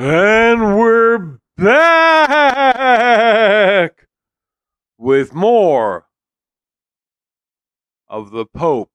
And 0.00 0.78
we're 0.78 1.40
back 1.56 2.86
with 4.96 5.34
more 5.34 6.06
of 8.06 8.30
the 8.30 8.46
Pope 8.46 8.92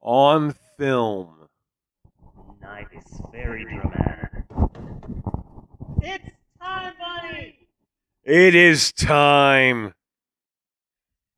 on 0.00 0.56
film. 0.76 1.46
Nice, 2.60 3.20
very 3.30 3.62
dramatic. 3.62 4.42
It's 6.02 6.30
time, 6.60 6.94
buddy! 6.98 7.68
It 8.24 8.56
is 8.56 8.90
time. 8.90 9.94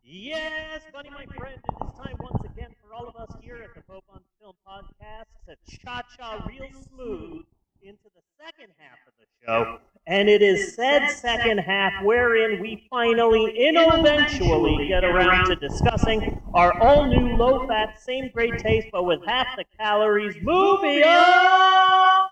Yes, 0.03 0.81
buddy, 0.91 1.11
my 1.11 1.27
friend, 1.37 1.61
it 1.63 1.85
is 1.85 1.93
time 1.99 2.17
once 2.19 2.43
again 2.47 2.75
for 2.83 2.95
all 2.95 3.07
of 3.07 3.17
us 3.17 3.29
here 3.43 3.59
at 3.63 3.75
the 3.75 3.83
Pope 3.83 4.05
on 4.09 4.23
Film 4.47 4.55
podcast 4.69 5.27
to 5.49 5.77
cha-cha 5.77 6.47
real 6.47 6.69
smooth 6.89 7.43
into 7.83 8.05
the 8.15 8.23
second 8.39 8.73
half 8.79 8.99
of 9.09 9.13
the 9.19 9.27
show. 9.45 9.79
And 10.07 10.29
it 10.29 10.41
is 10.41 10.77
said 10.77 11.09
second 11.09 11.59
half 11.59 12.05
wherein 12.05 12.61
we 12.61 12.87
finally, 12.89 13.67
and 13.67 13.77
eventually, 13.77 14.87
get 14.87 15.03
around 15.03 15.47
to 15.47 15.57
discussing 15.57 16.41
our 16.55 16.81
all-new, 16.81 17.37
low-fat, 17.37 18.01
same 18.01 18.31
great 18.33 18.57
taste, 18.59 18.87
but 18.93 19.03
with 19.03 19.19
half 19.27 19.49
the 19.57 19.65
calories 19.81 20.37
movie 20.41 21.03
of 21.03 22.29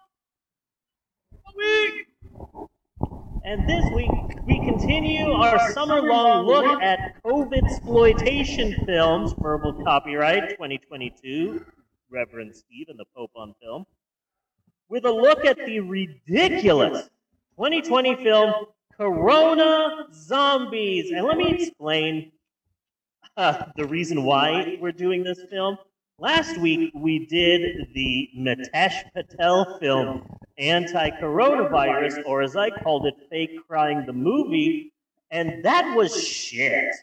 the 1.33 1.53
week. 1.57 2.07
And 3.45 3.69
this 3.69 3.85
week, 3.93 4.11
we 4.47 4.61
continue 4.61 5.33
our 5.33 5.73
summer 5.73 6.01
long 6.01 6.47
look 6.47 6.81
at 6.81 7.21
COVID 7.25 7.65
exploitation 7.65 8.85
films, 8.87 9.35
verbal 9.41 9.73
copyright 9.83 10.51
2022, 10.51 11.67
Reverend 12.15 12.55
Steve 12.55 12.87
and 12.89 12.99
the 12.99 13.05
Pope 13.17 13.33
on 13.35 13.55
film, 13.61 13.85
with 14.89 15.05
a 15.05 15.11
look 15.11 15.45
at 15.45 15.57
the 15.57 15.81
ridiculous 15.81 17.11
2020 17.57 18.23
film 18.23 18.67
Corona 18.97 20.07
Zombies. 20.13 21.11
And 21.11 21.27
let 21.27 21.37
me 21.37 21.51
explain 21.51 22.31
uh, 23.37 23.65
the 23.77 23.85
reason 23.87 24.23
why 24.23 24.79
we're 24.81 24.93
doing 24.93 25.25
this 25.25 25.41
film. 25.51 25.77
Last 26.21 26.57
week, 26.59 26.93
we 26.95 27.27
did 27.27 27.89
the 27.93 28.29
Mitesh 28.39 29.13
Patel 29.13 29.79
film 29.81 30.23
anti 30.59 31.11
coronavirus, 31.11 32.23
or 32.25 32.43
as 32.43 32.55
I 32.55 32.71
called 32.71 33.07
it, 33.07 33.15
fake 33.29 33.59
crying 33.67 34.07
the 34.07 34.13
movie, 34.13 34.93
and 35.33 35.65
that 35.65 35.97
was 35.97 36.25
shit. 36.25 36.95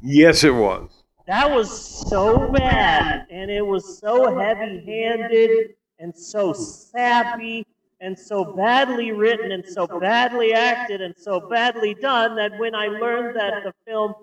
Yes, 0.00 0.44
it 0.44 0.54
was. 0.54 0.90
That 1.28 1.50
was 1.50 1.70
so 2.08 2.50
bad, 2.50 3.26
and 3.28 3.50
it 3.50 3.60
was 3.60 3.98
so 3.98 4.38
heavy 4.38 4.82
handed, 4.86 5.74
and 5.98 6.16
so 6.16 6.54
sappy, 6.54 7.66
and 8.00 8.18
so 8.18 8.42
badly 8.42 9.12
written, 9.12 9.52
and 9.52 9.62
so 9.62 9.86
badly 9.86 10.54
acted, 10.54 11.02
and 11.02 11.14
so 11.14 11.38
badly 11.38 11.92
done 11.92 12.34
that 12.36 12.58
when 12.58 12.74
I 12.74 12.86
learned 12.86 13.36
that 13.36 13.62
the 13.62 13.74
film 13.86 14.14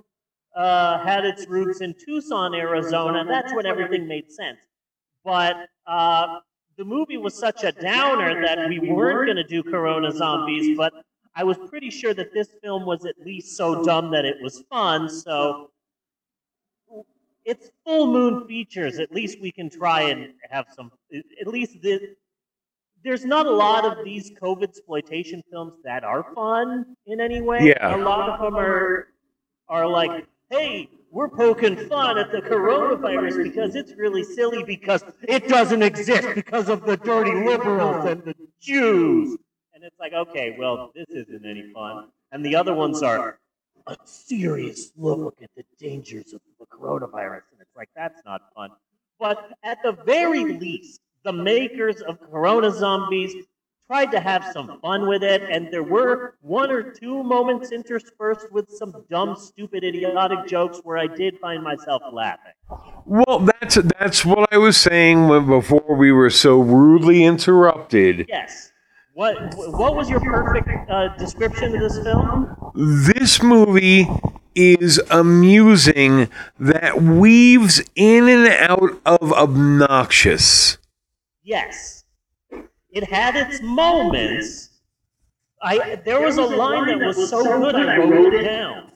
uh, 0.55 0.97
had 1.05 1.25
its 1.25 1.45
roots 1.47 1.81
in 1.81 1.93
Tucson, 1.93 2.55
Arizona, 2.55 3.23
that's 3.23 3.53
when 3.53 3.67
everything 3.67 4.07
made 4.07 4.31
sense. 4.31 4.57
But 5.23 5.69
uh, 5.85 6.39
the 6.75 6.85
movie 6.85 7.17
was 7.17 7.37
such 7.37 7.63
a 7.63 7.71
downer 7.71 8.41
that 8.41 8.67
we 8.67 8.79
weren't 8.79 9.27
going 9.27 9.37
to 9.37 9.43
do 9.43 9.61
Corona 9.61 10.11
Zombies, 10.11 10.75
but 10.75 10.91
I 11.35 11.43
was 11.43 11.59
pretty 11.69 11.91
sure 11.91 12.15
that 12.15 12.33
this 12.33 12.49
film 12.63 12.83
was 12.83 13.05
at 13.05 13.19
least 13.23 13.55
so 13.55 13.83
dumb 13.83 14.09
that 14.09 14.25
it 14.25 14.37
was 14.41 14.63
fun, 14.71 15.07
so 15.07 15.69
it's 17.45 17.69
full 17.85 18.07
moon 18.07 18.47
features. 18.47 18.99
At 18.99 19.11
least 19.11 19.39
we 19.39 19.51
can 19.51 19.69
try 19.69 20.01
and 20.03 20.33
have 20.49 20.65
some, 20.75 20.91
at 21.13 21.47
least 21.47 21.81
the, 21.81 22.15
there's 23.03 23.23
not 23.23 23.45
a 23.45 23.51
lot 23.51 23.85
of 23.85 24.03
these 24.03 24.31
COVID 24.31 24.63
exploitation 24.63 25.43
films 25.51 25.75
that 25.83 26.03
are 26.03 26.25
fun 26.33 26.95
in 27.05 27.21
any 27.21 27.41
way. 27.41 27.67
Yeah. 27.67 27.95
A 27.95 27.97
lot 27.97 28.29
of 28.29 28.39
them 28.41 28.55
are, 28.55 29.09
are 29.69 29.87
like, 29.87 30.25
hey, 30.49 30.89
we're 31.11 31.29
poking 31.29 31.77
fun 31.87 32.17
at 32.17 32.31
the 32.31 32.41
coronavirus 32.41 33.43
because 33.43 33.75
it's 33.75 33.93
really 33.93 34.23
silly 34.23 34.63
because 34.63 35.03
it 35.21 35.47
doesn't 35.47 35.83
exist 35.83 36.27
because 36.33 36.67
of 36.67 36.83
the 36.85 36.97
dirty 36.97 37.33
liberals 37.33 38.05
and 38.05 38.23
the 38.23 38.35
Jews. 38.59 39.37
And 39.73 39.83
it's 39.83 39.99
like, 39.99 40.13
okay, 40.13 40.55
well, 40.57 40.91
this 40.95 41.05
isn't 41.09 41.45
any 41.45 41.71
fun. 41.73 42.09
And 42.31 42.43
the 42.43 42.55
other 42.55 42.73
ones 42.73 43.03
are 43.03 43.39
a 43.87 43.95
serious 44.03 44.91
look 44.97 45.37
at 45.43 45.51
the 45.55 45.63
dangers 45.79 46.33
of 46.33 46.41
coronavirus. 46.79 47.43
And 47.51 47.61
it's 47.61 47.75
like, 47.75 47.89
that's 47.95 48.21
not 48.25 48.41
fun. 48.55 48.71
But 49.19 49.53
at 49.63 49.79
the 49.83 49.93
very 50.05 50.57
least, 50.57 51.01
the 51.23 51.33
makers 51.33 52.01
of 52.01 52.19
Corona 52.19 52.71
Zombies 52.71 53.33
tried 53.87 54.11
to 54.11 54.19
have 54.19 54.43
some 54.51 54.79
fun 54.81 55.07
with 55.07 55.23
it, 55.23 55.43
and 55.43 55.71
there 55.71 55.83
were 55.83 56.35
one 56.41 56.71
or 56.71 56.81
two 56.81 57.23
moments 57.23 57.71
interspersed 57.71 58.51
with 58.51 58.69
some 58.69 59.05
dumb, 59.11 59.35
stupid, 59.35 59.83
idiotic 59.83 60.47
jokes 60.47 60.79
where 60.83 60.97
I 60.97 61.07
did 61.07 61.39
find 61.39 61.63
myself 61.63 62.01
laughing. 62.11 62.53
Well, 63.05 63.39
that's 63.39 63.75
that's 63.99 64.25
what 64.25 64.51
I 64.51 64.57
was 64.57 64.77
saying 64.77 65.27
when, 65.27 65.45
before 65.45 65.95
we 65.95 66.11
were 66.11 66.31
so 66.31 66.59
rudely 66.59 67.23
interrupted. 67.23 68.25
Yes. 68.27 68.71
What 69.13 69.37
what 69.55 69.95
was 69.95 70.09
your 70.09 70.19
perfect 70.19 70.89
uh, 70.89 71.15
description 71.17 71.75
of 71.75 71.79
this 71.79 72.03
film? 72.03 72.55
This 72.75 73.41
movie 73.41 74.07
is 74.55 74.99
amusing 75.09 76.29
that 76.59 77.01
weaves 77.01 77.83
in 77.95 78.27
and 78.27 78.47
out 78.47 79.01
of 79.05 79.33
obnoxious. 79.33 80.77
Yes. 81.43 82.05
It 82.89 83.03
had 83.03 83.35
its 83.35 83.61
moments. 83.61 84.69
I 85.61 85.95
there 86.05 86.21
was 86.21 86.37
a 86.37 86.43
line 86.43 86.87
that 86.87 87.05
was 87.05 87.29
so 87.29 87.43
good 87.43 87.75
I 87.75 87.97
wrote 87.97 88.33
it 88.33 88.43
down. 88.43 88.91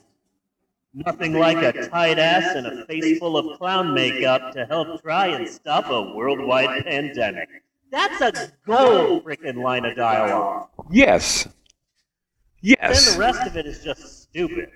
Nothing 0.94 1.34
like 1.34 1.58
a 1.58 1.88
tight 1.88 2.18
ass 2.18 2.56
and 2.56 2.66
a 2.66 2.86
face 2.86 3.20
full 3.20 3.38
of 3.38 3.58
clown 3.58 3.94
makeup 3.94 4.54
to 4.54 4.66
help 4.66 5.02
try 5.02 5.28
and 5.28 5.48
stop 5.48 5.90
a 5.90 6.14
worldwide 6.16 6.84
pandemic. 6.84 7.50
That's 7.92 8.22
a 8.22 8.52
gold 8.66 9.26
freaking 9.26 9.64
line 9.64 9.86
of 9.86 9.96
dialogue. 9.96 10.70
Yes. 10.90 11.48
Yes. 12.62 13.06
Then 13.06 13.14
the 13.14 13.20
rest 13.20 13.48
of 13.48 13.58
it 13.58 13.66
is 13.66 13.84
just 13.84 14.24
stupid. 14.24 14.70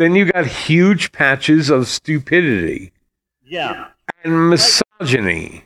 Then 0.00 0.14
you 0.14 0.32
got 0.32 0.46
huge 0.46 1.12
patches 1.12 1.68
of 1.68 1.86
stupidity 1.86 2.90
Yeah. 3.44 3.88
and 4.24 4.48
misogyny. 4.48 5.62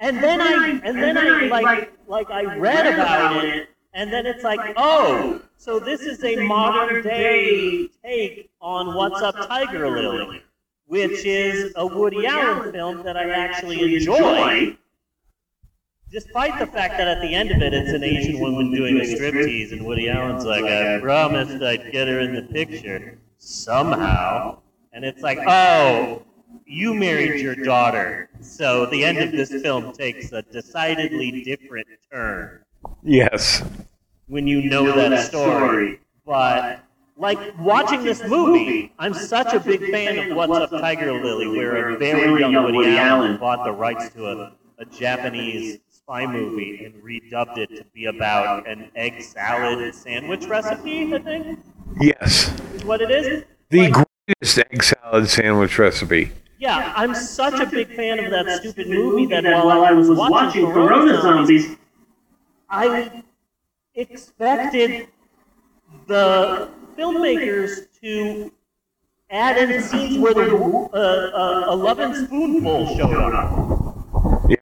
And 0.00 0.24
then 0.24 0.40
I 0.40 0.80
and 0.82 0.96
then 0.96 1.18
I 1.18 1.48
like 1.48 1.92
like 2.06 2.30
I 2.30 2.56
read 2.56 2.86
about 2.86 3.44
it 3.44 3.68
and 3.92 4.10
then 4.10 4.24
it's 4.24 4.42
like, 4.42 4.72
oh, 4.78 5.42
so 5.58 5.78
this 5.78 6.00
is 6.00 6.24
a 6.24 6.36
modern 6.46 7.02
day 7.02 7.90
take 8.02 8.48
on 8.62 8.94
What's 8.94 9.20
Up 9.20 9.34
Tiger 9.36 9.90
Lily, 9.90 10.42
which 10.86 11.26
is 11.26 11.70
a 11.76 11.86
Woody 11.86 12.24
Allen 12.24 12.72
film 12.72 13.02
that 13.02 13.18
I 13.18 13.28
actually 13.28 13.96
enjoy. 13.96 14.78
Despite 16.10 16.58
the 16.58 16.66
fact 16.66 16.96
that 16.96 17.06
at 17.06 17.20
the 17.20 17.34
end 17.34 17.50
of 17.50 17.60
it, 17.60 17.74
it's 17.74 17.92
an 17.92 18.02
Asian 18.02 18.40
woman 18.40 18.74
doing 18.74 18.96
a 18.96 19.02
striptease, 19.02 19.72
and 19.72 19.84
Woody 19.84 20.08
Allen's 20.08 20.46
like, 20.46 20.64
I 20.64 20.98
promised 21.00 21.62
I'd 21.62 21.92
get 21.92 22.08
her 22.08 22.20
in 22.20 22.34
the 22.34 22.44
picture 22.50 23.18
somehow. 23.38 24.58
And 24.92 25.04
it's 25.04 25.22
like, 25.22 25.38
oh, 25.46 26.22
you 26.66 26.94
married 26.94 27.40
your 27.40 27.54
daughter. 27.54 28.30
So 28.40 28.86
the 28.86 29.04
end 29.04 29.18
of 29.18 29.32
this 29.32 29.50
film 29.62 29.92
takes 29.92 30.32
a 30.32 30.42
decidedly 30.42 31.42
different 31.44 31.86
turn 32.12 32.60
Yes. 33.02 33.62
when 34.26 34.46
you 34.46 34.62
know 34.68 34.92
that 34.92 35.26
story. 35.26 36.00
But 36.26 36.80
like 37.16 37.38
watching 37.58 38.02
this 38.04 38.22
movie, 38.26 38.92
I'm 38.98 39.14
such 39.14 39.52
a 39.54 39.60
big 39.60 39.90
fan 39.90 40.30
of 40.30 40.36
What's 40.36 40.52
Up 40.52 40.70
Tiger 40.70 41.12
Lily, 41.12 41.48
where 41.48 41.90
a 41.90 41.98
very 41.98 42.40
young 42.40 42.54
Woody 42.54 42.96
Allen 42.96 43.36
bought 43.38 43.64
the 43.64 43.72
rights 43.72 44.10
to 44.10 44.26
a, 44.26 44.52
a 44.78 44.84
Japanese 44.84 45.78
spy 45.88 46.26
movie 46.26 46.84
and 46.84 46.94
redubbed 47.02 47.58
it 47.58 47.68
to 47.76 47.84
be 47.92 48.06
about 48.06 48.66
an 48.68 48.90
egg 48.94 49.20
salad 49.22 49.94
sandwich 49.94 50.46
recipe, 50.46 51.14
I 51.14 51.18
think 51.18 51.58
Yes. 52.00 52.48
what 52.84 53.00
it 53.00 53.10
is. 53.10 53.44
The 53.70 53.88
Like, 53.90 53.92
greatest 54.26 54.58
egg 54.58 54.82
salad 54.82 55.28
sandwich 55.28 55.78
recipe. 55.78 56.32
yeah, 56.58 56.92
I'm 56.96 57.14
such 57.14 57.60
a 57.60 57.66
big 57.66 57.94
fan 57.94 58.18
of 58.24 58.30
that 58.30 58.60
stupid 58.60 58.88
movie 58.88 59.26
that 59.26 59.44
while 59.44 59.84
I 59.84 59.92
was 59.92 60.08
watching 60.10 60.66
Corona 60.72 61.20
Zombies, 61.20 61.76
I 62.70 63.22
expected 63.94 65.08
the 66.06 66.68
filmmakers 66.96 67.86
to 68.02 68.52
add 69.30 69.58
in 69.58 69.82
scenes 69.82 70.18
where 70.18 70.34
the 70.34 70.54
uh, 70.54 70.96
uh, 70.96 71.64
a 71.68 71.74
Lovin' 71.76 72.14
Spoonful 72.26 72.96
showed 72.96 73.34
up. 73.34 74.48
Yeah. 74.48 74.58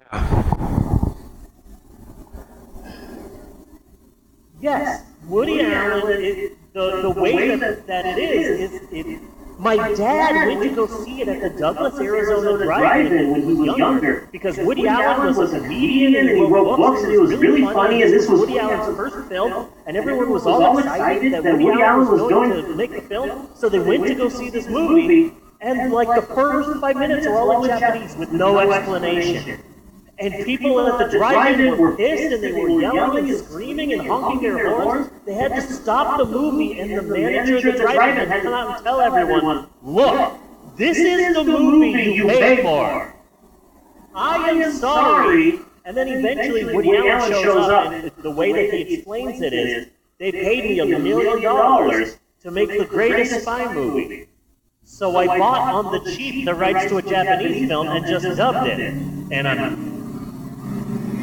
Yes, 4.61 5.03
Woody 5.27 5.61
Allen. 5.61 6.57
The 6.77 7.01
the 7.01 7.11
way 7.11 7.57
that, 7.57 7.87
that 7.87 8.05
it 8.05 8.19
is 8.19 8.61
is 8.61 8.83
it 8.93 9.21
My 9.59 9.77
dad 9.95 10.47
went 10.47 10.63
to 10.63 10.77
go 10.77 10.87
see 10.87 11.23
it 11.23 11.29
at 11.29 11.41
the 11.41 11.59
Douglas, 11.59 11.99
Arizona 11.99 12.63
Drive-In 12.63 13.31
when 13.31 13.49
he 13.49 13.55
was 13.55 13.79
younger 13.79 14.29
because 14.31 14.59
Woody 14.59 14.87
Allen 14.87 15.35
was 15.35 15.55
a 15.55 15.61
comedian 15.61 16.15
and 16.17 16.37
he 16.37 16.45
wrote 16.45 16.77
books 16.77 17.03
and 17.03 17.15
it 17.15 17.19
was 17.19 17.33
really 17.37 17.63
funny 17.63 18.03
and 18.03 18.13
this 18.13 18.29
was 18.29 18.41
Woody 18.41 18.59
Allen's 18.59 18.95
first 18.95 19.27
film 19.27 19.71
and 19.87 19.97
everyone 19.97 20.29
was 20.29 20.47
all 20.47 20.77
excited 20.77 21.33
that 21.33 21.45
Woody 21.45 21.81
Allen 21.81 22.11
was 22.11 22.21
going 22.29 22.51
to 22.51 22.75
make 22.75 22.91
the 22.91 23.01
film 23.01 23.49
so 23.55 23.71
they 23.71 23.79
went 23.79 24.07
to 24.07 24.15
go 24.15 24.29
see 24.29 24.51
this 24.51 24.69
movie 24.69 25.33
and 25.63 25.91
like 25.95 26.09
the 26.15 26.27
first 26.35 26.79
five 26.79 26.97
minutes 26.97 27.27
are 27.27 27.39
all 27.39 27.65
in 27.65 27.71
Japanese 27.71 28.15
with 28.17 28.33
no 28.33 28.59
explanation. 28.59 29.63
And 30.19 30.47
people 30.47 30.81
at 30.81 30.99
the 30.99 31.19
drive-in 31.19 31.77
were 31.77 31.95
pissed 31.95 32.33
and 32.33 32.43
they 32.43 32.53
were 32.53 32.81
yelling 32.81 33.29
and 33.29 33.39
screaming 33.39 33.93
and 33.93 34.07
honking 34.07 34.41
their 34.55 34.71
horns. 34.71 35.11
They 35.27 35.35
had 35.35 35.55
to 35.55 35.61
stop 35.61 36.19
the 36.19 36.25
movie 36.25 36.81
and 36.81 36.97
the 36.97 37.03
manager 37.03 37.57
of 37.57 37.63
the 37.65 37.73
drive-in 37.73 38.29
had 38.29 38.37
to 38.37 38.43
come 38.43 38.55
out 38.55 38.77
and 38.77 38.85
tell 38.85 39.01
everyone, 39.01 39.69
look, 39.83 40.39
this 40.77 40.97
is 40.97 41.35
the 41.35 41.45
movie 41.45 42.13
you 42.15 42.27
paid 42.29 42.63
for. 42.63 43.15
I 44.15 44.51
am 44.51 44.73
sorry. 44.73 45.61
And 45.85 45.97
then 45.97 46.09
eventually 46.09 46.65
Woody 46.65 46.97
Allen 46.97 47.31
shows 47.31 47.69
up 47.69 47.93
and 47.93 48.11
the 48.23 48.31
way 48.31 48.53
that 48.53 48.73
he 48.75 48.95
explains 48.95 49.43
it 49.43 49.53
is, 49.53 49.89
they 50.19 50.33
paid 50.33 50.65
me 50.65 50.81
a 50.81 50.99
million 50.99 51.43
dollars 51.43 52.19
to 52.41 52.51
make 52.51 52.71
the 52.71 52.87
greatest 52.87 53.43
spy 53.43 53.73
movie. 53.73 54.29
So 54.85 55.17
I 55.17 55.27
bought 55.27 55.75
on 55.75 55.93
the 55.93 56.11
cheap 56.11 56.47
the 56.47 56.55
rights 56.55 56.89
to 56.89 56.97
a 56.97 57.03
Japanese 57.03 57.69
film 57.69 57.89
and 57.89 58.07
just 58.07 58.25
dubbed 58.37 58.67
it. 58.67 58.81
And 59.31 59.47
I'm 59.47 59.96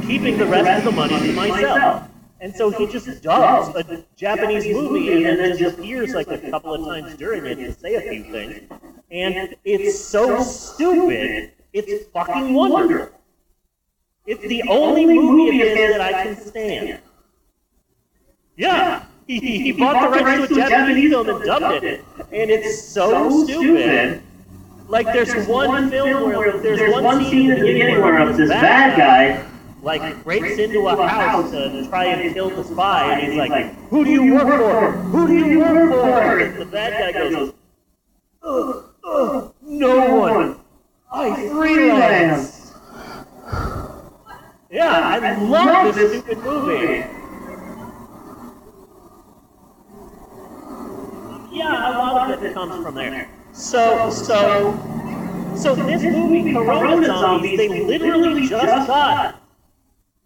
keeping 0.08 0.38
the 0.38 0.46
rest 0.46 0.80
of 0.80 0.84
the 0.86 0.92
money 0.92 1.20
to 1.20 1.34
myself. 1.34 2.10
And 2.42 2.54
so 2.54 2.70
he 2.70 2.88
just 2.88 3.24
dubs 3.24 3.74
a 3.76 4.04
Japanese 4.18 4.66
movie 4.66 5.14
and 5.14 5.40
then 5.40 5.58
just 5.58 5.80
appears 5.80 6.14
like 6.14 6.28
a 6.28 6.38
couple 6.50 6.74
of 6.74 6.86
times 6.86 7.16
during 7.16 7.46
it 7.46 7.56
to 7.56 7.72
say 7.72 7.96
a 7.96 8.02
few 8.02 8.24
things. 8.26 8.70
And 9.12 9.56
it's 9.64 9.98
so 9.98 10.42
stupid, 10.44 11.54
it's 11.72 12.10
fucking 12.10 12.54
wonderful. 12.54 13.18
It's 14.26 14.46
the 14.48 14.64
only 14.68 15.06
movie 15.06 15.62
of 15.62 15.68
his 15.78 15.92
that 15.94 16.02
I 16.02 16.24
can 16.24 16.36
stand. 16.36 17.00
Yeah, 18.58 19.06
he, 19.26 19.40
he 19.40 19.72
bought 19.72 20.12
the 20.12 20.24
rights 20.24 20.48
to 20.50 20.54
a 20.54 20.70
Japanese 20.70 21.12
film 21.12 21.30
and 21.30 21.44
dubbed 21.46 21.84
it. 21.84 22.04
And 22.18 22.52
it's 22.52 22.84
so 22.84 23.46
stupid. 23.46 24.22
Like 24.90 25.06
there's 25.08 25.48
one 25.48 25.90
film 25.90 26.34
where 26.34 26.58
there's 26.58 26.94
one 26.94 27.24
scene 27.24 27.52
in 27.52 27.60
the 27.60 27.66
beginning 27.66 28.02
where 28.02 28.34
this 28.34 28.50
bad 28.50 28.98
guy 28.98 29.53
like 29.84 30.24
breaks 30.24 30.58
into 30.58 30.88
a 30.88 31.08
house 31.08 31.52
to 31.52 31.86
try 31.90 32.06
and 32.06 32.34
kill 32.34 32.50
the 32.50 32.64
spy, 32.64 33.14
and 33.14 33.28
he's 33.28 33.38
like, 33.38 33.76
"Who 33.90 34.06
do 34.06 34.12
you 34.12 34.34
work 34.34 34.48
for? 34.48 34.92
Who 34.92 35.28
do 35.28 35.34
you 35.34 35.60
work 35.60 35.92
for?" 35.92 36.40
And 36.40 36.62
the 36.62 36.66
bad 36.66 37.14
guy 37.14 37.30
goes, 37.30 37.54
"Ugh, 38.42 38.86
ugh, 39.04 39.54
no 39.62 40.16
one. 40.16 40.60
I 41.12 41.50
freelance." 41.50 42.74
Yeah, 44.72 44.90
I 44.90 45.38
love 45.44 45.94
this 45.94 46.24
stupid 46.24 46.44
movie. 46.44 47.06
Yeah, 51.52 51.90
a 51.90 52.00
lot 52.00 52.32
of 52.32 52.44
it 52.44 52.54
comes 52.56 52.84
from 52.84 52.96
there. 52.96 53.30
So, 53.52 54.10
so, 54.10 54.74
so 55.56 55.76
this 55.76 56.02
movie, 56.02 56.54
Corona 56.54 57.06
Zombies, 57.06 57.58
they 57.58 57.68
literally 57.70 58.48
just 58.48 58.88
got 58.88 59.43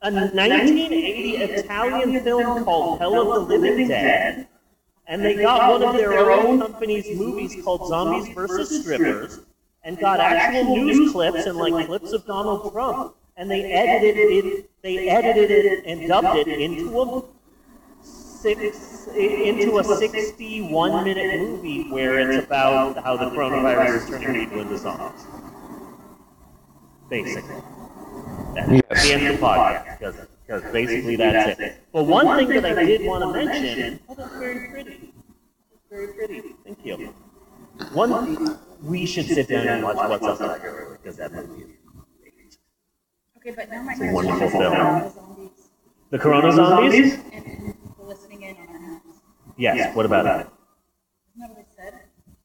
a 0.02 0.12
1980 0.12 1.38
Italian 1.38 2.24
film 2.24 2.64
called 2.64 3.00
Hell 3.00 3.32
of 3.32 3.48
the 3.48 3.58
Living 3.58 3.88
Dead, 3.88 4.48
and 5.08 5.24
they 5.24 5.36
got 5.36 5.72
one 5.72 5.84
of 5.84 5.96
their 5.96 6.32
own 6.32 6.60
company's 6.60 7.18
movies 7.18 7.56
called 7.64 7.88
Zombies 7.88 8.34
vs. 8.34 8.82
Strippers, 8.82 9.40
and 9.84 9.98
got 10.00 10.20
actual 10.20 10.76
news 10.76 11.12
clips 11.12 11.46
and 11.46 11.58
like 11.58 11.88
clips 11.88 12.14
of 12.14 12.26
Donald 12.26 12.72
Trump, 12.72 13.16
and 13.38 13.50
they 13.50 13.72
edited 13.72 14.18
it. 14.18 14.70
They 14.84 15.10
edited 15.10 15.50
it 15.50 15.86
and 15.86 16.08
dubbed 16.08 16.38
it 16.38 16.48
into 16.48 17.02
a 17.02 17.24
six 18.02 19.08
into 19.08 19.80
a 19.80 19.84
61 19.84 21.04
minute 21.04 21.40
movie 21.40 21.90
where 21.90 22.20
it's 22.20 22.46
about 22.46 23.04
how 23.04 23.18
the 23.18 23.26
coronavirus 23.26 24.04
is 24.04 24.10
turning 24.10 24.52
into 24.52 24.78
zombies. 24.78 25.26
Basically. 27.10 27.64
That's 28.58 28.72
Yes. 28.72 29.04
the 29.08 29.14
end 29.14 29.28
of 29.28 29.40
the 29.40 29.46
podcast, 29.46 30.00
because, 30.00 30.16
because 30.48 30.62
basically 30.74 31.16
that's 31.16 31.60
it. 31.60 31.78
But 31.92 32.04
one 32.06 32.26
thing 32.38 32.50
that 32.62 32.66
I 32.78 32.86
did 32.86 33.06
want 33.06 33.22
to 33.24 33.46
mention, 33.46 34.00
oh, 34.10 34.16
that's 34.16 34.36
very 34.36 34.70
pretty. 34.70 35.14
That's 35.72 35.86
very 35.92 36.14
pretty. 36.14 36.42
Thank 36.66 36.84
you. 36.86 37.14
One, 37.94 38.58
we 38.82 39.06
should 39.06 39.28
sit 39.28 39.48
down 39.48 39.68
and 39.68 39.84
watch 39.84 39.98
What's 39.98 40.26
Up 40.26 40.40
Tiger, 40.40 40.98
because 41.00 41.18
that 41.18 41.32
movie 41.32 41.62
is 41.62 41.70
great. 42.20 42.58
Okay, 43.38 43.54
but 43.56 43.70
now 43.70 43.84
my 43.84 43.94
a 43.94 43.96
question 43.98 44.14
wonderful 44.14 44.50
film. 44.50 45.12
the 46.10 46.18
Corona 46.18 46.52
Zombies? 46.52 47.14
and, 47.14 47.46
and 47.46 47.76
listening 48.04 48.42
in 48.42 48.56
on 48.58 48.68
our 48.70 48.80
house. 48.94 49.22
Yes, 49.58 49.96
what 49.96 50.08
about 50.08 50.26
it? 50.26 50.48
Isn't 51.36 51.42
that 51.42 51.56
what 51.56 51.68
said? 51.76 51.94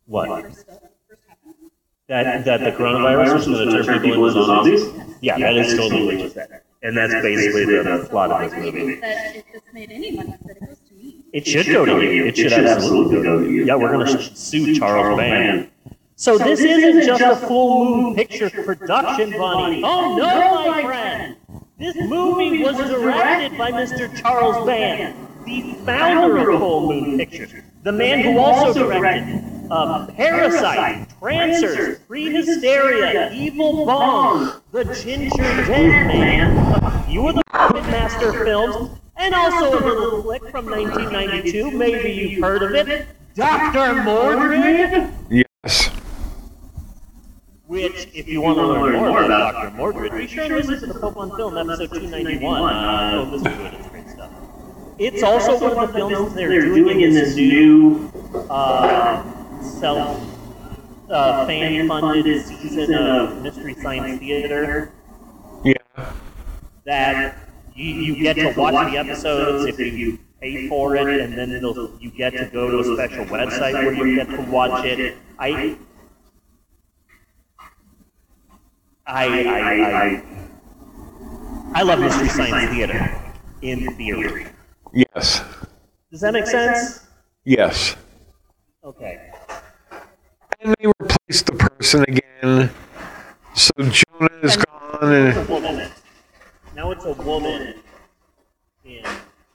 What? 0.05 0.43
First, 0.45 0.61
stuff, 0.61 0.79
first 1.09 1.23
half 1.27 1.39
of 1.49 1.55
it. 1.65 1.73
That, 2.13 2.45
that 2.45 2.61
the 2.61 2.73
coronavirus 2.73 3.39
is 3.39 3.47
going 3.47 3.71
to 3.71 3.85
turn 3.85 4.03
people 4.03 4.29
into 4.29 4.45
zombies? 4.45 4.85
Yeah, 5.23 5.39
that 5.39 5.57
is 5.57 5.75
totally 5.75 6.19
what 6.19 6.33
said. 6.33 6.61
And 6.83 6.95
that's 6.95 7.15
basically 7.15 7.65
the 7.65 8.07
plot 8.11 8.31
of 8.31 8.51
this 8.51 8.53
movie. 8.53 9.01
that 9.01 9.37
if 9.37 9.51
this 9.51 9.63
made 9.73 9.91
any 9.91 10.11
money, 10.11 10.37
that 10.45 10.59
it 10.59 10.67
goes 10.67 10.77
to 10.91 10.95
me? 10.95 11.25
It 11.33 11.47
should 11.47 11.65
go 11.65 11.87
to 11.87 12.05
you. 12.05 12.27
It 12.27 12.37
should 12.37 12.53
absolutely 12.53 13.23
go 13.23 13.41
to 13.41 13.51
you. 13.51 13.65
Yeah, 13.65 13.77
we're 13.77 13.93
going 13.93 14.07
to 14.07 14.37
sue 14.37 14.75
Charles 14.75 15.17
Band. 15.17 15.71
So 16.17 16.37
this 16.37 16.61
isn't 16.61 17.07
just 17.07 17.23
a 17.23 17.47
full 17.47 17.83
moon 17.87 18.15
picture 18.15 18.51
production, 18.51 19.31
Bunny. 19.31 19.81
Oh, 19.83 20.13
oh 20.13 20.17
no, 20.19 20.71
my 20.71 20.83
friend! 20.83 21.37
This 21.79 21.97
movie 21.97 22.63
was 22.63 22.77
directed 22.77 23.57
by 23.57 23.73
Mr. 23.73 24.15
Charles 24.21 24.67
Band, 24.67 25.17
the 25.47 25.73
founder 25.87 26.51
of 26.51 26.61
Full 26.61 26.93
Moon 26.93 27.17
Pictures, 27.17 27.53
the 27.85 27.93
man 27.93 28.21
who 28.21 28.39
also 28.39 28.87
directed 28.87 29.52
uh, 29.73 30.07
Parasite, 30.09 31.09
Trancers, 31.19 31.99
Prehysteria, 32.01 33.33
Evil 33.33 33.87
Bong, 33.87 34.61
The 34.71 34.85
Ginger 34.85 35.37
Dead 35.67 36.07
Man, 36.07 36.57
a 36.85 37.03
few 37.05 37.29
of 37.29 37.37
the 37.37 37.43
Puppet 37.47 37.83
Master 37.85 38.45
films, 38.45 38.99
and 39.17 39.35
also 39.35 39.79
a 39.79 39.81
little 39.83 40.23
flick 40.23 40.43
from 40.51 40.67
1992. 40.67 41.71
Maybe 41.71 42.13
you've 42.13 42.43
heard 42.43 42.63
of 42.63 42.75
it, 42.75 43.07
Dr. 43.35 44.03
Mordrid. 44.03 45.11
Yes. 45.31 45.89
Which, 47.67 48.09
if 48.13 48.29
you 48.29 48.43
want 48.43 48.59
to 48.59 48.67
learn 48.67 48.93
more 48.93 49.25
about 49.25 49.53
Dr. 49.53 49.77
Mordrid, 49.79 50.15
be 50.15 50.27
sure 50.27 50.45
and 50.45 50.55
listen 50.55 50.81
to 50.81 50.93
the 50.93 51.01
Pope 51.01 51.17
on 51.17 51.35
Film, 51.35 51.57
episode 51.57 51.89
291. 51.89 52.75
Uh, 52.75 53.25
this 53.31 53.41
is. 53.41 53.47
It's 53.47 53.89
great 53.89 54.09
stuff. 54.11 54.31
It's 54.99 55.23
also 55.23 55.59
one 55.59 55.83
of 55.83 55.93
the 55.95 55.99
films 55.99 56.35
they're 56.35 56.61
doing 56.61 57.01
in 57.01 57.15
this 57.15 57.35
new 57.35 58.13
uh, 58.51 59.32
self 59.63 60.21
uh, 61.11 61.47
fan-funded 61.47 62.47
season 62.47 62.95
of 62.95 63.43
Mystery 63.43 63.75
Science 63.75 64.19
Theater 64.19 64.93
Yeah. 65.65 65.75
that 66.85 67.37
you, 67.75 67.95
you 67.95 68.23
get 68.23 68.35
to 68.37 68.53
watch 68.59 68.91
the 68.91 68.99
episodes 68.99 69.67
if 69.67 69.79
you 69.79 70.19
pay 70.41 70.69
for 70.69 70.97
it, 70.97 71.21
and 71.21 71.37
then 71.37 71.53
it'll, 71.53 71.97
you 72.01 72.11
get 72.11 72.33
to 72.33 72.47
go 72.47 72.71
to 72.71 72.81
a 72.81 72.97
special 72.97 73.25
website 73.27 73.75
where 73.75 73.95
you 73.95 74.17
get 74.17 74.29
to 74.31 74.43
watch 74.51 74.85
it. 74.85 75.17
I, 75.39 75.77
I, 79.07 79.27
I, 79.45 79.73
I, 79.83 80.23
I 81.75 81.83
love 81.83 82.01
Mystery 82.01 82.29
Science 82.29 82.73
Theater 82.73 83.23
in 83.63 83.95
theory. 83.97 84.47
Yes. 84.95 85.43
Does 86.11 86.21
that 86.21 86.33
make 86.33 86.47
sense? 86.47 87.07
Yes. 87.45 87.97
Okay. 88.85 89.32
And 90.63 90.75
they 90.79 90.87
replaced 90.87 91.47
the 91.47 91.53
person 91.53 92.05
again. 92.05 92.71
So 93.55 93.73
Jonah 93.79 94.31
is 94.43 94.57
gone 94.57 95.13
and 95.13 95.37
It's 95.37 95.49
a 95.49 95.53
woman. 95.53 95.91
Now 96.77 96.91
it's 96.93 97.05
a 97.05 97.13
woman 97.15 97.75
in 98.85 99.05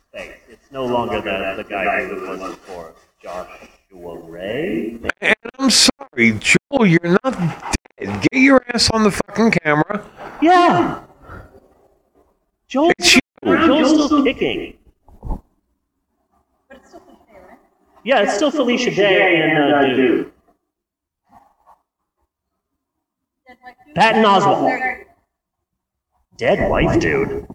space. 0.09 0.35
It's 0.49 0.71
no 0.71 0.85
longer 0.85 1.21
the, 1.21 1.63
the 1.63 1.63
guy 1.69 2.05
who 2.05 2.25
it 2.25 2.29
was 2.39 2.55
before, 2.55 2.93
Joshua 3.23 4.19
Ray. 4.19 4.99
And 5.21 5.35
I'm 5.57 5.69
sorry, 5.69 6.39
Joel, 6.39 6.85
you're 6.85 7.17
not 7.23 7.33
dead. 7.97 8.21
Get 8.29 8.41
your 8.41 8.63
ass 8.73 8.89
on 8.91 9.03
the 9.03 9.11
fucking 9.11 9.51
camera. 9.51 10.05
Yeah. 10.41 11.03
Joel, 12.67 12.91
It's 12.99 13.15
you. 13.15 13.21
Joel's 13.43 14.05
still 14.05 14.23
kicking. 14.23 14.77
But 15.23 15.39
it's 16.71 16.89
still 16.89 16.99
Felicia, 16.99 17.47
right? 17.49 17.59
Yeah, 18.03 18.21
it's 18.23 18.35
still 18.35 18.51
Felicia 18.51 18.93
Day 18.93 19.41
and 19.41 19.57
uh, 19.57 19.81
dude. 19.85 19.87
Dead 19.87 19.95
white 19.95 19.95
dude? 19.95 20.31
Patton 23.95 24.23
Oswalt. 24.23 24.67
There- 24.67 25.03
Dead 26.37 26.69
wife, 26.69 26.99
dude. 26.99 27.47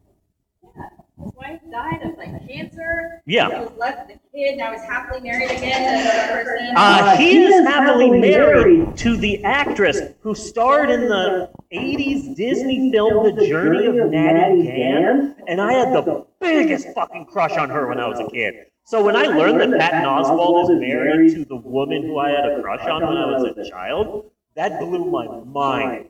His 1.23 1.33
wife? 1.37 1.61
died 1.71 2.03
of 2.03 2.19
like 2.19 2.49
cancer. 2.49 3.23
Yeah. 3.27 3.49
He 3.49 3.55
was 3.65 3.73
left 3.79 4.09
with 4.09 4.17
a 4.17 4.37
kid. 4.37 4.59
Now 4.59 4.73
he's 4.73 4.83
happily 4.83 5.21
married 5.21 5.51
again 5.51 5.81
to 5.81 6.11
another 6.11 6.45
person. 6.45 6.75
Uh, 6.77 7.17
he 7.17 7.43
is 7.45 7.67
happily 7.67 8.11
married 8.11 8.97
to 8.99 9.17
the 9.17 9.43
actress 9.45 10.01
who 10.21 10.35
starred 10.35 10.91
in 10.91 11.09
the 11.09 11.51
80s 11.73 12.37
Disney 12.37 12.91
film 12.93 13.35
The 13.37 13.47
Journey 13.47 13.87
of 13.87 14.11
Natty 14.11 14.65
Gann, 14.65 15.37
and 15.49 15.61
I 15.61 15.73
had 15.73 15.95
the 15.95 16.27
biggest 16.41 16.89
fucking 16.95 17.27
crush 17.27 17.57
on 17.57 17.71
her 17.71 17.87
when 17.89 17.99
I 17.99 18.09
was 18.09 18.21
a 18.21 18.29
kid. 18.31 18.55
So 18.85 19.03
when 19.03 19.17
I 19.17 19.27
learned 19.27 19.73
that 19.73 19.81
Patton 19.81 20.03
Oswalt 20.05 20.65
is 20.65 20.81
married 20.81 21.35
to 21.35 21.45
the 21.45 21.57
woman 21.57 22.03
who 22.03 22.19
I 22.19 22.31
had 22.31 22.47
a 22.51 22.61
crush 22.61 22.85
on 22.87 23.07
when 23.07 23.17
I 23.17 23.27
was 23.31 23.45
a 23.57 23.71
child, 23.71 24.31
that 24.55 24.81
blew 24.81 25.11
my 25.11 25.27
mind. 25.45 26.09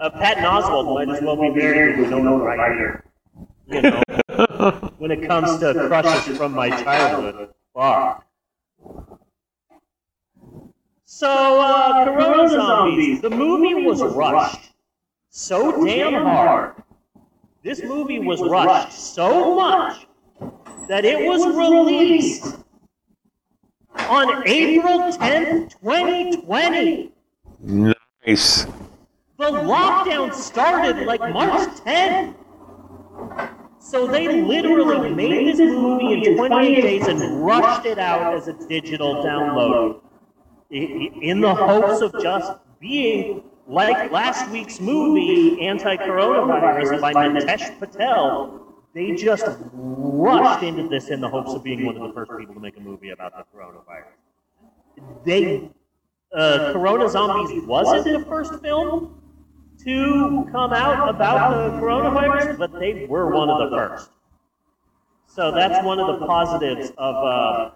Uh, 0.00 0.10
Patton 0.10 0.44
Oswalt 0.44 0.94
might 0.94 1.14
as 1.14 1.22
well 1.22 1.36
be 1.36 1.50
married 1.50 1.96
to 1.96 2.02
Winona 2.02 2.36
Ryder. 2.36 3.04
You 3.66 3.82
know, 3.82 4.02
when 4.98 5.10
it 5.10 5.26
comes 5.26 5.58
to 5.60 5.74
crushes 5.88 6.36
from 6.36 6.52
my 6.52 6.70
childhood. 6.70 7.50
Fuck. 7.74 8.24
So, 11.04 11.60
uh, 11.60 12.04
Corona 12.04 12.48
Zombies. 12.48 13.20
The 13.20 13.30
movie 13.30 13.74
was 13.74 14.02
rushed 14.02 14.68
so 15.30 15.84
damn 15.84 16.14
hard. 16.14 16.74
This 17.62 17.82
movie 17.82 18.18
was 18.18 18.40
rushed 18.40 18.98
so 18.98 19.54
much 19.54 20.06
that 20.88 21.04
it 21.04 21.26
was 21.26 21.46
released 21.46 22.58
on 24.08 24.46
April 24.46 25.00
10th, 25.12 25.70
2020. 25.80 27.12
Nice. 27.60 28.64
The 28.64 29.44
lockdown 29.44 30.34
started 30.34 31.06
like 31.06 31.20
March 31.20 31.68
10th. 31.80 32.34
So 33.78 34.06
they 34.06 34.42
literally 34.42 35.14
made 35.14 35.56
this 35.56 35.60
movie 35.60 36.26
in 36.26 36.36
28 36.36 36.82
days 36.82 37.06
and 37.06 37.44
rushed 37.44 37.86
it 37.86 37.98
out 37.98 38.34
as 38.34 38.48
a 38.48 38.52
digital 38.68 39.24
download 39.24 40.00
in 40.70 41.40
the 41.40 41.54
hopes 41.54 42.02
of 42.02 42.12
just 42.20 42.52
being 42.80 43.42
like 43.66 44.10
last 44.10 44.50
week's 44.50 44.80
movie, 44.80 45.60
Anti-Coronavirus 45.66 47.00
by 47.00 47.12
Nitesh 47.12 47.78
Patel. 47.78 48.67
They 48.98 49.12
just 49.12 49.46
rushed 49.72 50.64
into 50.64 50.88
this 50.88 51.08
in 51.08 51.20
the 51.20 51.28
hopes 51.28 51.52
of 51.52 51.62
being 51.62 51.86
one 51.86 51.96
of 51.96 52.02
the 52.02 52.12
first 52.12 52.32
people 52.36 52.52
to 52.52 52.58
make 52.60 52.76
a 52.76 52.80
movie 52.80 53.10
about 53.10 53.32
the 53.32 53.44
coronavirus. 53.56 54.10
They, 55.24 55.70
uh, 56.34 56.72
Corona 56.72 57.08
Zombies 57.08 57.64
wasn't 57.64 58.06
the 58.06 58.28
first 58.28 58.60
film 58.60 59.22
to 59.84 60.48
come 60.50 60.72
out 60.72 61.08
about 61.08 61.50
the 61.52 61.78
coronavirus, 61.78 62.58
but 62.58 62.72
they 62.80 63.06
were 63.06 63.30
one 63.30 63.48
of 63.48 63.70
the 63.70 63.76
first. 63.76 64.10
So 65.28 65.52
that's 65.52 65.86
one 65.86 66.00
of 66.00 66.18
the 66.18 66.26
positives 66.26 66.90
of 66.98 67.14
uh, 67.14 67.70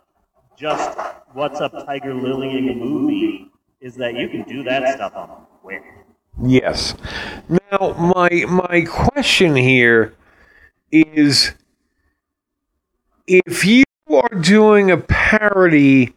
just 0.57 0.99
what's 1.35 1.61
up 1.61 1.71
Tiger 1.87 2.15
Lilying 2.15 2.73
a 2.73 2.75
movie 2.75 3.49
is 3.81 3.95
that 3.95 4.15
you 4.15 4.29
can 4.29 4.43
do 4.43 4.65
that 4.65 4.97
stuff 4.97 5.15
on 5.15 5.47
quick. 5.63 5.85
Yes. 6.43 6.97
Now, 7.49 7.93
my 7.93 8.45
my 8.49 8.85
question 8.89 9.55
here 9.55 10.17
is 10.93 11.53
if 13.27 13.65
you 13.65 13.85
are 14.11 14.41
doing 14.41 14.91
a 14.91 14.99
parody 14.99 16.15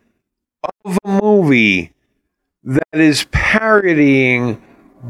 of 0.86 0.98
a 1.03 1.08
movie 1.08 1.94
that 2.63 2.84
is 2.94 3.25
parodying 3.32 4.62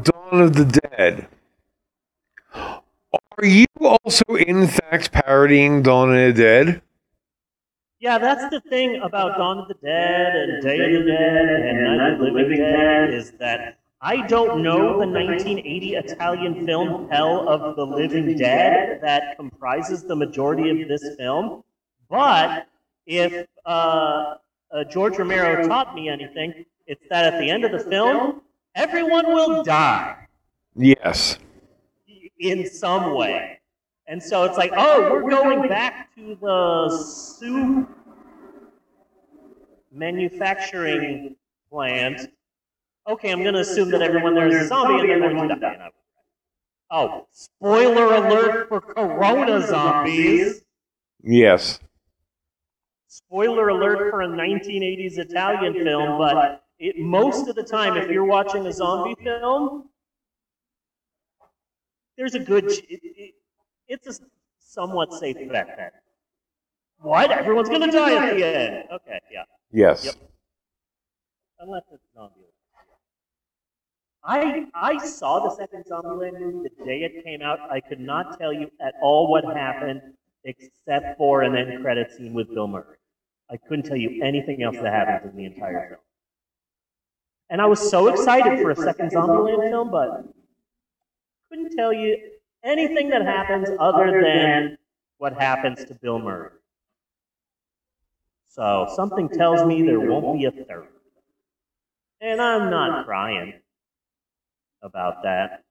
Dawn 0.02 0.40
of 0.40 0.54
the 0.54 0.80
Dead, 0.96 1.26
are 2.54 3.44
you 3.44 3.66
also 3.80 4.24
in 4.36 4.66
fact 4.68 5.12
parodying 5.12 5.82
Dawn 5.82 6.16
of 6.16 6.36
the 6.36 6.42
Dead? 6.42 6.82
Yeah, 7.98 8.18
that's 8.18 8.50
the 8.50 8.60
thing 8.60 9.00
about 9.02 9.36
Dawn 9.36 9.58
of 9.58 9.68
the 9.68 9.74
Dead 9.74 10.36
and 10.36 10.62
Day 10.62 10.94
of 10.94 11.04
the 11.04 11.10
Dead 11.10 11.48
and 11.66 11.98
Night 11.98 12.12
of 12.12 12.18
the 12.18 12.26
Living 12.26 12.58
Dead 12.58 13.12
is 13.12 13.32
that 13.32 13.75
I 14.00 14.26
don't 14.26 14.62
know 14.62 15.00
the 15.00 15.06
1980 15.06 15.94
Italian 15.94 16.66
film 16.66 17.08
Hell 17.10 17.48
of 17.48 17.76
the 17.76 17.84
Living 17.86 18.36
Dead 18.36 19.00
that 19.02 19.36
comprises 19.36 20.04
the 20.04 20.14
majority 20.14 20.82
of 20.82 20.88
this 20.88 21.16
film, 21.16 21.64
but 22.10 22.66
if 23.06 23.46
uh, 23.64 24.34
uh, 24.70 24.84
George 24.84 25.18
Romero 25.18 25.66
taught 25.66 25.94
me 25.94 26.08
anything, 26.10 26.66
it's 26.86 27.02
that 27.08 27.32
at 27.32 27.40
the 27.40 27.50
end 27.50 27.64
of 27.64 27.72
the 27.72 27.80
film, 27.90 28.42
everyone 28.74 29.26
will 29.26 29.62
die 29.62 30.28
Yes. 30.74 31.38
in 32.38 32.68
some 32.68 33.14
way. 33.14 33.60
And 34.06 34.22
so 34.22 34.44
it's 34.44 34.58
like, 34.58 34.72
oh, 34.76 35.10
we're 35.10 35.30
going 35.30 35.68
back 35.68 36.14
to 36.16 36.36
the 36.40 37.02
soup 37.02 37.88
manufacturing 39.90 41.34
plant. 41.70 42.30
Okay, 43.08 43.30
I'm 43.30 43.42
going 43.42 43.54
to 43.54 43.60
assume 43.60 43.90
that 43.90 44.02
everyone 44.02 44.34
there 44.34 44.48
is 44.48 44.64
a 44.64 44.68
zombie 44.68 45.12
and 45.12 45.22
they're 45.22 45.32
going 45.32 45.48
to 45.48 45.56
die. 45.56 45.90
Oh, 46.90 47.26
spoiler 47.32 48.14
alert 48.14 48.68
for 48.68 48.80
Corona 48.80 49.66
zombies. 49.66 50.62
Yes. 51.22 51.80
Spoiler 53.08 53.68
alert 53.68 54.10
for 54.10 54.22
a 54.22 54.28
1980s 54.28 55.18
Italian 55.18 55.74
film, 55.74 56.18
but 56.18 56.64
it, 56.78 56.98
most 56.98 57.48
of 57.48 57.56
the 57.56 57.62
time, 57.62 57.96
if 57.96 58.10
you're 58.10 58.24
watching 58.24 58.66
a 58.66 58.72
zombie 58.72 59.16
film, 59.22 59.88
there's 62.16 62.34
a 62.34 62.38
good. 62.38 62.68
ch- 62.68 62.84
It, 62.88 63.00
it, 63.02 63.34
it's 63.88 64.06
a 64.20 64.22
somewhat 64.58 65.12
safe 65.14 65.36
bet. 65.50 65.74
then. 65.76 65.90
What? 67.00 67.30
Everyone's 67.30 67.68
gonna 67.68 67.90
die 67.90 68.28
at 68.28 68.36
the 68.36 68.44
end. 68.44 68.84
Okay, 68.92 69.18
yeah. 69.32 69.42
Yes. 69.72 70.04
Yep. 70.04 70.14
Unless 71.60 71.82
it's 71.92 72.02
zombie. 72.14 72.45
I 74.26 74.66
I 74.74 74.98
saw 74.98 75.48
the 75.48 75.54
second 75.54 75.84
Zombieland 75.84 76.40
movie 76.40 76.68
the 76.68 76.84
day 76.84 77.02
it 77.02 77.24
came 77.24 77.42
out. 77.42 77.60
I 77.70 77.80
could 77.80 78.00
not 78.00 78.38
tell 78.38 78.52
you 78.52 78.70
at 78.80 78.94
all 79.00 79.30
what 79.30 79.44
happened 79.44 80.00
except 80.44 81.16
for 81.16 81.42
an 81.42 81.56
end 81.56 81.82
credit 81.82 82.12
scene 82.12 82.34
with 82.34 82.52
Bill 82.52 82.66
Murray. 82.66 82.96
I 83.50 83.56
couldn't 83.56 83.84
tell 83.84 83.96
you 83.96 84.22
anything 84.24 84.62
else 84.62 84.76
that 84.76 84.92
happens 84.92 85.30
in 85.30 85.36
the 85.36 85.44
entire 85.44 85.88
film. 85.88 86.00
And 87.50 87.62
I 87.62 87.66
was 87.66 87.90
so 87.90 88.08
excited 88.08 88.60
for 88.60 88.72
a 88.72 88.76
second 88.76 89.12
Zombieland 89.12 89.70
film, 89.70 89.90
but 89.90 90.24
couldn't 91.48 91.76
tell 91.76 91.92
you 91.92 92.18
anything 92.64 93.08
that 93.10 93.22
happens 93.22 93.68
other 93.78 94.20
than 94.20 94.76
what 95.18 95.34
happens 95.34 95.84
to 95.84 95.94
Bill 95.94 96.18
Murray. 96.18 96.50
So 98.48 98.92
something 98.96 99.28
tells 99.28 99.64
me 99.64 99.82
there 99.82 100.00
won't 100.00 100.38
be 100.38 100.46
a 100.46 100.50
third. 100.50 100.88
And 102.20 102.40
I'm 102.40 102.70
not 102.70 103.06
crying 103.06 103.54
about 104.82 105.22
that. 105.22 105.64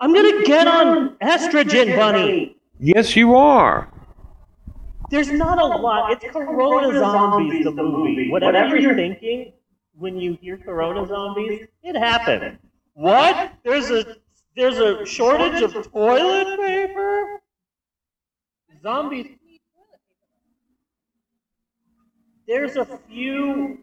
I'm 0.00 0.14
gonna 0.14 0.44
get 0.44 0.66
on 0.66 1.16
estrogen, 1.16 1.96
bunny. 1.96 2.56
Yes, 2.78 3.16
you 3.16 3.34
are. 3.34 3.92
There's 5.10 5.30
not 5.32 5.58
a 5.58 5.66
lot. 5.66 6.12
It's 6.12 6.24
Corona 6.32 6.98
Zombies, 6.98 7.64
the 7.64 7.72
movie. 7.72 8.30
Whatever 8.30 8.76
you're 8.76 8.94
thinking 8.94 9.52
when 9.98 10.16
you 10.16 10.38
hear 10.40 10.56
Corona 10.56 11.04
Zombies, 11.06 11.66
it 11.82 11.96
happened. 11.96 12.58
What? 12.94 13.52
There's 13.64 13.90
a 13.90 14.16
there's 14.56 14.78
a 14.78 15.04
shortage 15.04 15.62
of 15.62 15.72
toilet 15.92 16.58
paper. 16.60 17.40
Zombies. 18.82 19.26
There's 22.46 22.76
a 22.76 22.86
few 23.08 23.78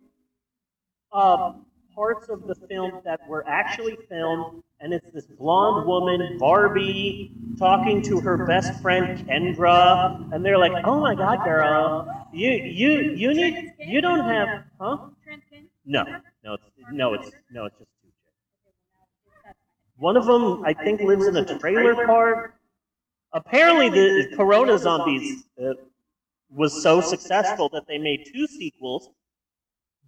uh, 1.12 1.54
parts 1.98 2.30
of 2.30 2.46
the 2.46 2.54
film 2.70 3.02
that 3.04 3.20
were 3.28 3.44
actually 3.48 3.98
filmed, 4.08 4.62
and 4.80 4.94
it's 4.94 5.10
this 5.16 5.26
blonde 5.26 5.88
woman, 5.88 6.38
Barbie, 6.38 7.32
talking 7.58 8.04
to 8.04 8.20
her 8.20 8.46
best 8.46 8.80
friend 8.84 9.28
Kendra, 9.28 10.32
and 10.32 10.46
they're 10.46 10.60
like, 10.60 10.86
"Oh 10.86 11.00
my 11.00 11.16
God, 11.16 11.44
girl, 11.44 12.28
you 12.32 12.52
you 12.52 12.90
you 13.22 13.34
need 13.34 13.74
you 13.80 14.00
don't 14.00 14.20
have 14.20 14.66
huh? 14.80 14.98
No, 15.86 16.04
no, 16.44 16.54
it's 16.54 16.64
no, 16.92 17.14
it's 17.16 17.32
no, 17.50 17.66
it's 17.66 17.78
just 17.80 17.90
two. 18.04 18.10
One 19.96 20.18
of 20.18 20.26
them, 20.28 20.64
I 20.64 20.74
think, 20.74 21.02
lives 21.02 21.26
in 21.26 21.36
a 21.36 21.58
trailer 21.58 22.06
park. 22.06 22.54
Apparently, 23.34 23.90
the 23.90 24.36
Corona 24.36 24.78
Zombies 24.78 25.46
uh, 25.60 25.74
was 26.52 26.84
so 26.84 27.02
successful 27.02 27.70
that 27.70 27.88
they 27.88 27.98
made 27.98 28.30
two 28.32 28.46
sequels. 28.46 29.10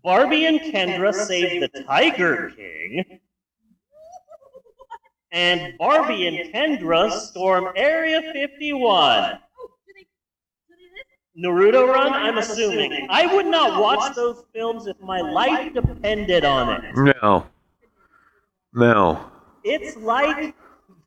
Barbie 0.03 0.45
and 0.45 0.59
Kendra 0.59 1.13
Save 1.13 1.61
the 1.61 1.83
Tiger 1.83 2.51
King, 2.55 3.19
and 5.31 5.77
Barbie 5.77 6.27
and 6.27 6.53
Kendra 6.53 7.11
Storm 7.11 7.69
Area 7.75 8.21
51. 8.33 8.79
Oh, 8.81 9.71
do 9.85 9.93
they, 9.93 10.01
do 10.01 10.75
they 11.35 11.43
this? 11.43 11.45
Naruto 11.45 11.93
Run, 11.93 12.13
I'm 12.13 12.37
assuming. 12.37 13.07
I 13.09 13.33
would 13.33 13.45
not 13.45 13.81
watch 13.81 14.15
those 14.15 14.43
films 14.53 14.87
if 14.87 14.99
my 15.01 15.19
life 15.21 15.73
depended 15.73 16.45
on 16.45 16.83
it. 16.83 16.95
No. 17.21 17.45
No. 18.73 19.29
It's 19.63 19.97
like 19.97 20.55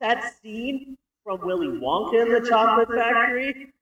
that 0.01 0.35
scene 0.41 0.97
from 1.25 1.41
Willy 1.47 1.69
Wonka 1.69 2.23
and 2.23 2.35
the 2.35 2.49
Chocolate 2.49 2.89
Factory. 2.89 3.73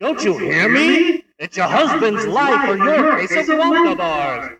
Don't 0.00 0.22
you 0.24 0.36
hear 0.36 0.68
me? 0.68 1.24
It's 1.40 1.56
your 1.56 1.66
husband's 1.66 2.26
life 2.26 2.68
or 2.68 2.76
your 2.76 3.26
case 3.26 3.48
of 3.48 3.58
Wonka 3.58 3.96
bars. 3.96 4.58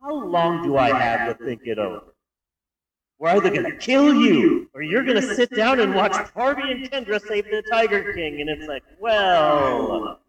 How 0.00 0.14
long 0.14 0.62
do 0.62 0.78
I 0.78 0.98
have 0.98 1.36
to 1.36 1.44
think 1.44 1.60
it 1.66 1.78
over? 1.78 2.14
We're 3.18 3.28
either 3.30 3.50
gonna 3.50 3.76
kill 3.76 4.14
you, 4.14 4.70
or 4.72 4.80
you're 4.80 5.04
gonna 5.04 5.20
sit 5.20 5.50
down 5.54 5.78
and 5.80 5.94
watch 5.94 6.16
Barbie 6.34 6.72
and 6.72 6.90
Kendra 6.90 7.20
save 7.20 7.44
the 7.44 7.62
Tiger 7.70 8.14
King, 8.14 8.40
and 8.40 8.48
it's 8.48 8.66
like, 8.66 8.82
well, 8.98 10.20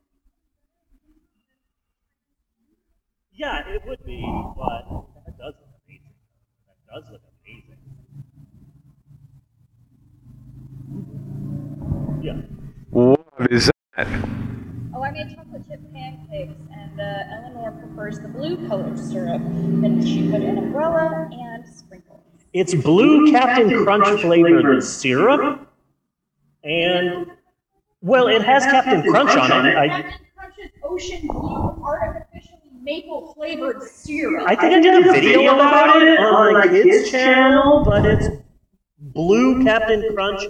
yeah, 3.31 3.65
it 3.69 3.81
would 3.85 4.03
be, 4.05 4.21
but 4.57 5.05
that 5.25 5.37
does 5.37 5.53
look 5.61 5.71
amazing. 5.87 6.15
That 6.67 6.75
does 6.93 7.05
look 7.13 7.21
amazing. 7.45 7.77
Yeah. 12.21 12.41
What 12.89 13.51
is 13.51 13.71
that? 13.95 14.48
I 15.09 15.11
made 15.11 15.35
chocolate 15.35 15.67
chip 15.67 15.79
pancakes, 15.91 16.53
and 16.71 17.01
uh, 17.01 17.03
Eleanor 17.31 17.71
prefers 17.71 18.19
the 18.19 18.27
blue 18.27 18.67
colored 18.67 18.99
syrup. 18.99 19.41
Then 19.43 20.05
she 20.05 20.29
put 20.29 20.41
an 20.41 20.59
umbrella 20.59 21.27
and 21.31 21.67
sprinkles. 21.67 22.21
It's 22.53 22.75
blue 22.75 23.31
Captain 23.31 23.83
Crunch 23.83 24.21
flavored 24.21 24.83
syrup, 24.83 25.67
and 26.63 27.25
well, 28.01 28.27
it 28.27 28.43
has 28.43 28.65
Captain 28.65 29.01
Crunch 29.01 29.31
on 29.31 29.65
it. 29.65 29.75
I, 29.75 29.87
Captain 29.87 30.27
Crunch's 30.37 30.71
ocean 30.83 31.27
blue 31.27 31.83
artificially 31.83 32.59
maple 32.79 33.33
flavored 33.33 33.81
syrup. 33.81 34.45
I 34.47 34.55
think 34.55 34.75
I 34.75 34.79
did 34.79 35.07
a 35.07 35.11
video 35.11 35.55
about 35.55 36.03
it 36.03 36.19
on 36.19 36.53
my 36.53 36.67
kids' 36.67 37.09
channel, 37.09 37.83
but 37.83 38.05
it's 38.05 38.27
blue 38.99 39.63
Captain 39.63 40.07
Crunch 40.13 40.43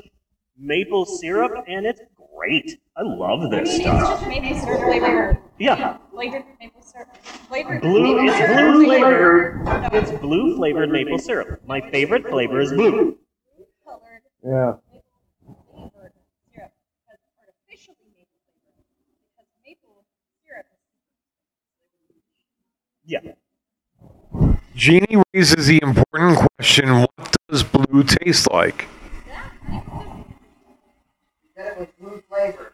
maple 0.57 1.05
syrup, 1.05 1.63
and 1.65 1.85
it's 1.85 2.01
great. 2.39 2.79
I 2.95 3.01
love 3.03 3.41
I 3.41 3.49
this 3.49 3.69
mean, 3.77 3.81
it's 3.81 3.81
stuff. 3.81 4.09
just 4.19 4.27
maple 4.27 4.59
syrup 4.59 4.81
flavored. 4.83 5.37
Yeah, 5.59 5.97
Flavored 6.11 6.43
maple 6.59 6.81
syrup. 6.81 7.15
Flavored 7.47 7.81
blue. 7.81 8.15
maple 8.15 8.33
It's 8.33 8.47
blue 8.61 8.85
flavored. 8.85 9.65
flavored. 9.65 9.93
It's 9.93 10.11
blue 10.21 10.55
flavored 10.55 10.89
maple 10.91 11.19
syrup. 11.19 11.61
My 11.67 11.81
favorite 11.91 12.27
flavor 12.29 12.59
is 12.61 12.71
blue. 12.71 13.17
Yeah. 14.43 14.75
maple 14.91 15.91
flavored 15.91 16.13
syrup 16.53 16.71
because 17.03 17.19
artificially 17.39 18.07
maple 18.15 18.39
flavored 18.47 18.75
because 19.35 19.49
maple 19.65 20.03
syrup 20.45 20.65
is 22.09 22.15
Yeah. 23.05 23.33
Jeannie 24.75 25.21
raises 25.33 25.67
the 25.67 25.79
important 25.81 26.39
question 26.57 27.01
what 27.01 27.35
does 27.49 27.63
blue 27.63 28.03
taste 28.03 28.49
like? 28.51 28.87
Said 31.79 31.87
it 31.87 32.01
blue 32.01 32.23
flavored. 32.27 32.73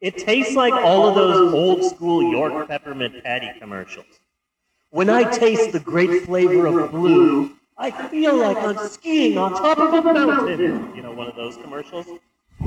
It 0.00 0.16
tastes 0.16 0.56
like 0.56 0.72
all 0.72 1.06
of 1.06 1.14
those 1.14 1.52
old 1.52 1.84
school 1.84 2.32
York 2.32 2.66
peppermint 2.66 3.22
patty 3.22 3.50
commercials. 3.58 4.06
When 4.88 5.10
I 5.10 5.24
taste 5.24 5.72
the 5.72 5.80
great 5.80 6.24
flavor 6.24 6.66
of 6.66 6.90
blue, 6.90 7.56
I 7.76 7.90
feel 8.08 8.38
like 8.38 8.56
I'm 8.56 8.78
skiing 8.88 9.36
on 9.36 9.52
top 9.52 9.78
of 9.78 9.92
a 9.92 10.14
mountain. 10.14 10.96
You 10.96 11.02
know, 11.02 11.12
one 11.12 11.26
of 11.26 11.36
those 11.36 11.58
commercials? 11.58 12.06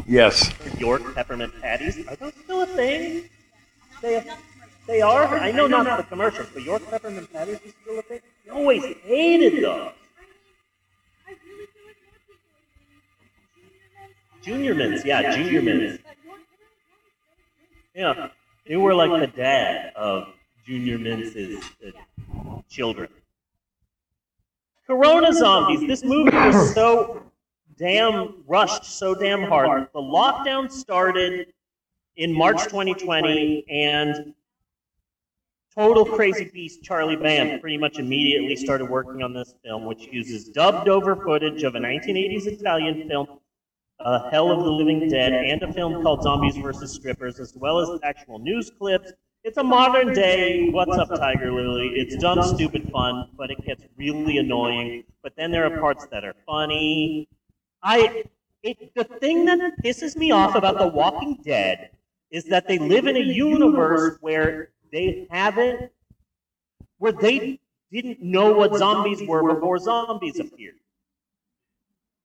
Yes. 0.05 0.51
York 0.77 1.15
peppermint 1.15 1.59
patties. 1.61 2.05
Are 2.07 2.15
those 2.15 2.33
still 2.43 2.61
a 2.61 2.67
thing? 2.67 3.27
They, 4.03 4.23
they 4.85 5.01
are? 5.01 5.25
I 5.25 5.51
know 5.51 5.65
not 5.65 5.97
the 5.97 6.03
commercials, 6.03 6.49
but 6.53 6.61
York 6.61 6.87
peppermint 6.91 7.33
patties 7.33 7.55
are 7.55 7.73
still 7.81 7.97
a 7.97 8.03
thing? 8.03 8.19
I 8.47 8.53
always 8.53 8.83
hated 9.03 9.63
those. 9.63 9.93
Junior 14.43 14.75
mints, 14.75 15.05
yeah, 15.05 15.33
junior 15.35 15.61
mints. 15.61 16.03
Yeah, 17.95 18.27
they 18.67 18.75
were 18.75 18.93
like 18.93 19.21
the 19.21 19.27
dad 19.27 19.93
of 19.95 20.27
Junior 20.65 20.97
Mintz's 20.97 21.63
uh, 21.85 22.59
children. 22.69 23.09
Corona 24.87 25.31
Zombies. 25.31 25.87
This 25.87 26.03
movie 26.03 26.35
was 26.35 26.73
so 26.73 27.23
damn 27.77 28.43
rushed, 28.47 28.85
so 28.85 29.15
damn 29.15 29.43
hard. 29.43 29.87
The 29.93 30.01
lockdown 30.01 30.71
started 30.71 31.53
in 32.17 32.33
March 32.33 32.63
2020, 32.63 33.65
and 33.69 34.33
Total 35.73 36.05
Crazy 36.05 36.49
Beast 36.53 36.83
Charlie 36.83 37.15
Band 37.15 37.61
pretty 37.61 37.77
much 37.77 37.97
immediately 37.97 38.55
started 38.55 38.89
working 38.89 39.23
on 39.23 39.33
this 39.33 39.55
film, 39.63 39.85
which 39.85 40.07
uses 40.11 40.49
dubbed 40.49 40.89
over 40.89 41.15
footage 41.15 41.63
of 41.63 41.75
a 41.75 41.79
1980s 41.79 42.47
Italian 42.47 43.07
film 43.07 43.39
uh, 43.99 44.29
Hell 44.29 44.51
of 44.51 44.63
the 44.63 44.71
Living 44.71 45.07
Dead, 45.07 45.33
and 45.33 45.61
a 45.63 45.71
film 45.73 46.01
called 46.03 46.23
Zombies 46.23 46.57
vs. 46.57 46.91
Strippers, 46.91 47.39
as 47.39 47.53
well 47.55 47.79
as 47.79 47.99
actual 48.03 48.39
news 48.39 48.71
clips. 48.77 49.11
It's 49.43 49.57
a 49.57 49.63
modern 49.63 50.13
day 50.13 50.69
What's 50.69 50.97
Up 50.97 51.09
Tiger 51.09 51.51
Lily. 51.51 51.89
It's 51.95 52.15
dumb, 52.15 52.41
stupid 52.43 52.89
fun, 52.91 53.29
but 53.37 53.51
it 53.51 53.63
gets 53.65 53.83
really 53.97 54.37
annoying. 54.37 55.03
But 55.21 55.35
then 55.35 55.51
there 55.51 55.65
are 55.65 55.79
parts 55.79 56.07
that 56.11 56.23
are 56.23 56.35
funny. 56.45 57.27
I 57.81 58.23
it, 58.63 58.95
the 58.95 59.03
thing 59.03 59.43
that 59.45 59.59
pisses 59.83 60.15
me 60.15 60.31
off 60.31 60.55
about 60.55 60.77
The 60.77 60.87
Walking 60.87 61.39
Dead 61.43 61.89
is 62.31 62.45
that 62.45 62.67
they 62.67 62.79
live 62.79 63.07
in 63.07 63.17
a 63.17 63.19
universe 63.19 64.17
where 64.21 64.69
they 64.91 65.27
haven't, 65.29 65.91
where 66.97 67.11
they 67.11 67.59
didn't 67.91 68.21
know 68.21 68.53
what 68.53 68.73
zombies 68.75 69.21
were 69.27 69.53
before 69.53 69.77
zombies 69.77 70.39
appeared. 70.39 70.75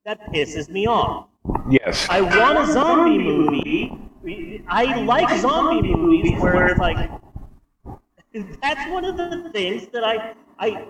That 0.09 0.33
pisses 0.33 0.71
me 0.71 0.87
off. 0.87 1.27
Yes. 1.69 2.07
I 2.09 2.23
want 2.23 2.57
a 2.57 2.73
zombie 2.73 3.19
movie. 3.19 4.65
I 4.67 5.03
like 5.03 5.39
zombie 5.39 5.95
movies 5.95 6.41
where 6.41 6.69
it's 6.69 6.79
like 6.79 7.11
that's 8.63 8.91
one 8.91 9.05
of 9.05 9.19
the 9.19 9.51
things 9.53 9.89
that 9.89 10.05
I 10.05 10.33
I 10.59 10.87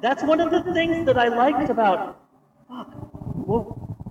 that's 0.00 0.22
one 0.22 0.38
of 0.38 0.52
the 0.52 0.62
things 0.72 1.06
that 1.06 1.18
I 1.18 1.26
liked 1.26 1.70
about 1.70 2.20
fuck. 2.68 2.94
What, 3.48 3.62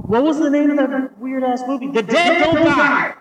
what 0.10 0.21
was 0.21 0.38
the 0.38 0.50
name 0.50 0.71
of 0.71 0.76
that 0.76 1.17
weird 1.17 1.45
ass 1.45 1.63
movie? 1.65 1.88
The 1.88 2.04
Dead 2.04 2.39
Don't 2.39 2.56
Die. 2.56 3.13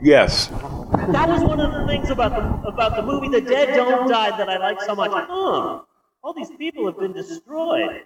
Yes. 0.00 0.46
That 0.46 1.28
was 1.28 1.42
one 1.42 1.58
of 1.58 1.72
the 1.72 1.84
things 1.88 2.10
about 2.10 2.30
the 2.30 2.68
about 2.68 2.94
the 2.94 3.02
movie 3.02 3.28
The 3.28 3.40
Dead 3.40 3.74
Don't 3.74 4.08
Die 4.08 4.36
that 4.36 4.48
I 4.48 4.56
liked 4.58 4.82
so 4.82 4.94
much. 4.94 5.10
Huh. 5.10 5.80
All 6.22 6.32
these 6.32 6.52
people 6.52 6.86
have 6.86 6.96
been 6.96 7.12
destroyed. 7.12 8.04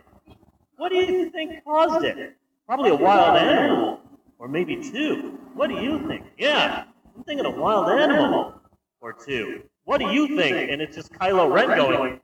What 0.80 0.92
do 0.92 0.96
you 0.96 1.28
think 1.28 1.62
caused 1.62 2.06
it? 2.06 2.36
Probably 2.66 2.88
a 2.88 2.94
wild 2.94 3.36
animal. 3.36 4.00
Or 4.38 4.48
maybe 4.48 4.76
two. 4.76 5.38
What 5.52 5.68
do 5.68 5.74
you 5.74 6.08
think? 6.08 6.24
Yeah. 6.38 6.84
I'm 7.14 7.22
thinking 7.24 7.44
a 7.44 7.50
wild 7.50 7.90
animal. 7.90 8.54
Or 9.02 9.12
two. 9.12 9.64
What 9.84 9.98
do 9.98 10.10
you 10.10 10.38
think? 10.38 10.70
And 10.70 10.80
it's 10.80 10.96
just 10.96 11.12
Kylo 11.12 11.52
Ren 11.52 11.76
going, 11.76 12.20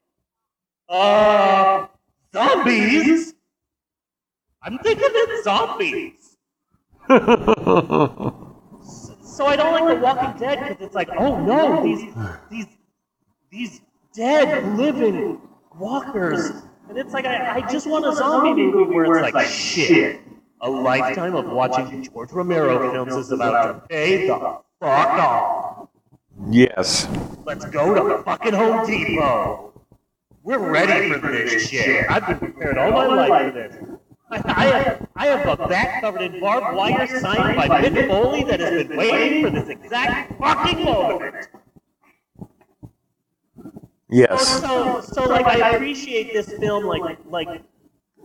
Uh 0.88 1.86
zombies? 2.32 3.34
I'm 4.62 4.78
thinking 4.78 5.04
it's 5.06 5.44
zombies. 5.44 6.38
So 9.36 9.44
I 9.44 9.54
don't 9.54 9.72
like 9.74 9.98
The 9.98 10.02
Walking 10.02 10.40
Dead 10.40 10.60
because 10.60 10.82
it's 10.82 10.94
like, 10.94 11.10
oh 11.18 11.44
no, 11.44 11.82
these 11.82 12.10
these 12.50 12.66
these 13.50 13.80
dead 14.14 14.78
living 14.78 15.42
walkers, 15.78 16.62
and 16.88 16.98
it's 16.98 17.12
like 17.12 17.24
I, 17.24 17.56
I 17.56 17.72
just 17.72 17.86
want 17.86 18.06
a 18.06 18.14
zombie 18.14 18.66
movie 18.66 18.94
where 18.94 19.24
it's 19.24 19.34
like 19.34 19.46
shit. 19.46 20.20
A 20.62 20.70
lifetime 20.70 21.34
of 21.34 21.46
watching 21.46 22.02
George 22.02 22.32
Romero 22.32 22.90
films 22.90 23.14
is 23.14 23.30
about 23.30 23.82
to 23.82 23.88
pay 23.88 24.26
the 24.26 24.34
fuck 24.34 24.62
off. 24.80 25.88
Yes. 26.50 27.08
Let's 27.44 27.64
go 27.66 27.94
to 27.94 28.22
fucking 28.22 28.54
Home 28.54 28.86
Depot. 28.86 29.72
We're 30.42 30.58
ready 30.58 31.12
for 31.12 31.30
this 31.30 31.68
shit. 31.68 32.06
I've 32.08 32.26
been 32.26 32.38
prepared 32.38 32.78
all 32.78 32.90
my 32.92 33.06
life 33.06 33.52
for 33.52 33.58
this. 33.58 33.76
I, 34.30 34.38
I, 34.44 35.06
I 35.14 35.26
have 35.26 35.60
a 35.60 35.68
back 35.68 36.00
covered 36.00 36.22
in 36.22 36.40
barbed 36.40 36.76
wire 36.76 37.06
signed 37.20 37.56
by 37.56 37.68
Mick 37.68 38.08
Foley 38.08 38.42
that 38.44 38.58
has 38.58 38.86
been 38.86 38.96
waiting 38.96 39.44
for 39.44 39.50
this 39.50 39.68
exact 39.68 40.36
fucking 40.38 40.84
moment. 40.84 41.48
Yes. 44.08 44.60
So, 44.60 45.00
so 45.00 45.24
like, 45.24 45.46
I 45.46 45.70
appreciate 45.70 46.32
this 46.32 46.52
film, 46.58 46.84
like, 46.84 47.18
like 47.26 47.62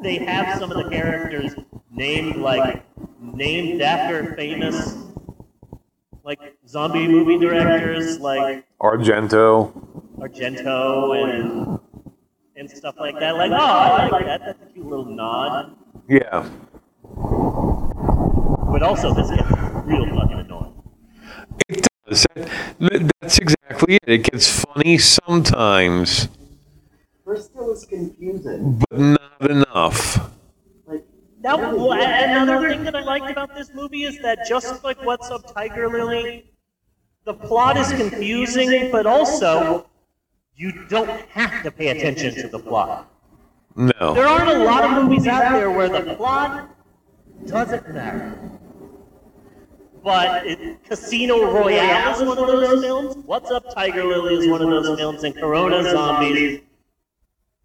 they 0.02 0.18
have 0.18 0.60
some 0.60 0.72
of 0.72 0.78
the 0.78 0.90
characters 0.90 1.56
named, 1.92 2.36
like, 2.38 2.84
named 3.20 3.82
after 3.82 4.36
famous, 4.36 4.96
like, 6.24 6.40
zombie 6.68 7.08
movie 7.08 7.38
directors, 7.40 8.20
like 8.20 8.66
Argento. 8.80 9.72
Argento 10.18 11.16
and 11.24 11.80
and 12.56 12.70
stuff 12.70 12.96
like 13.00 13.20
that. 13.20 13.36
Like, 13.36 13.52
oh, 13.52 13.56
I 13.56 14.08
like 14.08 14.26
that. 14.26 14.42
That's 14.46 14.62
a 14.62 14.66
cute 14.74 14.86
little 14.86 15.06
nod. 15.06 15.76
Yeah. 16.08 16.48
But 18.72 18.84
also, 18.84 19.14
this 19.14 19.30
gets 19.30 19.50
real 19.86 20.06
fucking 20.16 20.40
annoying. 20.40 20.74
It 21.68 21.88
does. 22.06 22.26
That's 23.20 23.38
exactly 23.40 23.61
it. 23.90 24.02
It 24.06 24.24
gets 24.24 24.64
funny 24.64 24.98
sometimes, 24.98 26.30
Bristol 27.26 27.72
is 27.72 27.86
confusing. 27.86 28.82
but 28.90 29.00
not 29.00 29.50
enough. 29.52 30.32
That 31.42 31.58
was 31.60 31.98
another 32.04 32.70
thing 32.70 32.84
that 32.84 32.96
I 32.96 33.02
liked 33.02 33.32
about 33.32 33.56
this 33.56 33.74
movie 33.74 34.04
is 34.04 34.22
that 34.22 34.40
just 34.48 34.84
like 34.84 35.04
What's 35.04 35.32
Up 35.32 35.52
Tiger 35.54 35.90
Lily, 35.90 36.52
the 37.26 37.34
plot 37.34 37.78
is 37.78 37.92
confusing, 37.94 38.92
but 38.92 39.08
also 39.08 39.90
you 40.56 40.86
don't 40.88 41.10
have 41.30 41.64
to 41.64 41.72
pay 41.72 41.88
attention 41.88 42.36
to 42.36 42.48
the 42.48 42.60
plot. 42.60 43.12
No. 43.76 44.14
There 44.14 44.28
aren't 44.28 44.50
a 44.50 44.64
lot 44.64 44.84
of 44.84 45.04
movies 45.04 45.26
out 45.26 45.52
there 45.52 45.72
where 45.72 45.90
the 45.90 46.14
plot 46.16 46.70
doesn't 47.48 47.92
matter. 47.94 48.38
But 50.04 50.48
it, 50.48 50.84
Casino 50.84 51.52
Royale 51.52 52.14
is 52.14 52.28
one 52.28 52.38
of 52.38 52.48
those 52.48 52.82
films. 52.82 53.16
What's 53.26 53.52
Up 53.52 53.74
Tiger 53.74 54.06
Lily 54.06 54.36
is 54.36 54.48
one 54.48 54.62
of 54.62 54.70
those 54.70 54.98
films, 54.98 55.24
and 55.24 55.36
Corona 55.36 55.84
Zombies. 55.84 56.62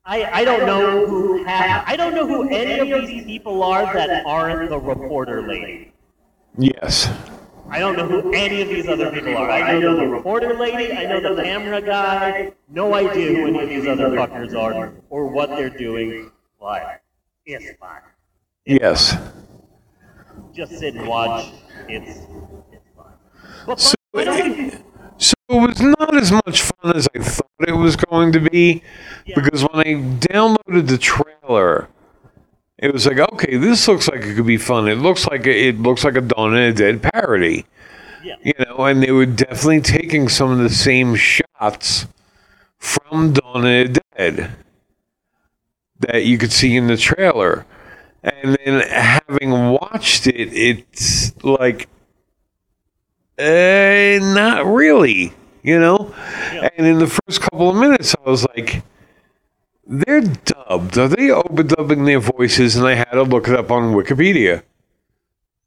I, 0.04 0.40
I 0.40 0.44
don't 0.44 0.66
know 0.66 1.04
who 1.06 1.42
have, 1.44 1.84
I 1.86 1.96
don't 1.96 2.14
know 2.14 2.26
who 2.26 2.48
any 2.48 2.92
of 2.92 3.06
these 3.06 3.24
people 3.24 3.62
are 3.64 3.92
that 3.92 4.24
aren't 4.24 4.68
the 4.70 4.78
reporter 4.78 5.42
lady. 5.42 5.92
Yes. 6.56 7.10
I 7.68 7.80
don't 7.80 7.96
know 7.96 8.06
who 8.06 8.32
any 8.32 8.62
of 8.62 8.68
these 8.68 8.86
other 8.86 9.10
people 9.10 9.36
are. 9.36 9.50
I 9.50 9.80
know 9.80 9.96
the 9.96 10.06
reporter 10.06 10.54
lady, 10.54 10.92
I 10.92 11.06
know 11.06 11.34
the 11.34 11.42
camera 11.42 11.80
guy, 11.80 12.52
no 12.68 12.94
idea 12.94 13.34
who 13.34 13.48
any 13.48 13.62
of 13.64 13.68
these 13.68 13.86
other 13.88 14.10
fuckers 14.10 14.56
are 14.56 14.92
or 15.10 15.26
what 15.26 15.48
they're 15.50 15.70
doing, 15.70 16.30
but 16.60 17.02
it's 17.44 17.76
fun. 17.78 18.00
Yes. 18.64 19.16
Just 20.52 20.78
sit 20.78 20.94
and 20.94 21.08
watch. 21.08 21.52
It's 21.88 22.18
it's 22.72 22.88
fun. 22.96 23.12
But 23.66 23.80
So, 23.80 23.94
I 24.16 24.82
so 25.18 25.34
it 25.48 25.68
was 25.68 25.80
not 25.80 26.16
as 26.16 26.32
much 26.32 26.62
fun 26.62 26.96
as 26.96 27.08
I 27.14 27.20
thought 27.20 27.50
it 27.66 27.76
was 27.76 27.96
going 27.96 28.32
to 28.32 28.40
be 28.40 28.82
because 29.34 29.62
when 29.62 29.80
I 29.80 29.94
downloaded 30.18 30.88
the 30.88 30.98
trailer, 30.98 31.88
it 32.78 32.92
was 32.92 33.06
like, 33.06 33.18
okay, 33.18 33.56
this 33.56 33.88
looks 33.88 34.08
like 34.08 34.22
it 34.22 34.34
could 34.34 34.46
be 34.46 34.58
fun. 34.58 34.88
It 34.88 34.96
looks 34.96 35.26
like 35.26 35.46
a, 35.46 35.68
it 35.68 35.80
looks 35.80 36.04
like 36.04 36.16
a 36.16 36.20
Dawn 36.20 36.56
of 36.56 36.76
the 36.76 36.84
Dead 36.84 37.02
parody, 37.02 37.64
yeah. 38.22 38.36
you 38.42 38.52
know, 38.58 38.84
and 38.84 39.02
they 39.02 39.12
were 39.12 39.26
definitely 39.26 39.80
taking 39.80 40.28
some 40.28 40.50
of 40.50 40.58
the 40.58 40.70
same 40.70 41.14
shots 41.14 42.06
from 42.78 43.32
Dawn 43.32 43.66
of 43.66 43.94
the 43.94 44.00
Dead 44.16 44.56
that 46.00 46.24
you 46.24 46.36
could 46.36 46.52
see 46.52 46.76
in 46.76 46.86
the 46.86 46.98
trailer. 46.98 47.64
And 48.26 48.58
then 48.64 48.80
having 48.88 49.70
watched 49.70 50.26
it, 50.26 50.52
it's 50.52 51.32
like, 51.44 51.88
uh, 53.38 54.18
not 54.20 54.66
really, 54.66 55.32
you 55.62 55.78
know? 55.78 56.12
Yeah. 56.52 56.70
And 56.76 56.86
in 56.88 56.98
the 56.98 57.06
first 57.06 57.40
couple 57.40 57.70
of 57.70 57.76
minutes, 57.76 58.16
I 58.16 58.28
was 58.28 58.44
like, 58.56 58.82
they're 59.86 60.22
dubbed. 60.22 60.98
Are 60.98 61.06
they 61.06 61.28
overdubbing 61.28 62.04
their 62.04 62.18
voices? 62.18 62.74
And 62.74 62.84
I 62.84 62.94
had 62.94 63.12
to 63.12 63.22
look 63.22 63.46
it 63.46 63.54
up 63.54 63.70
on 63.70 63.94
Wikipedia, 63.94 64.64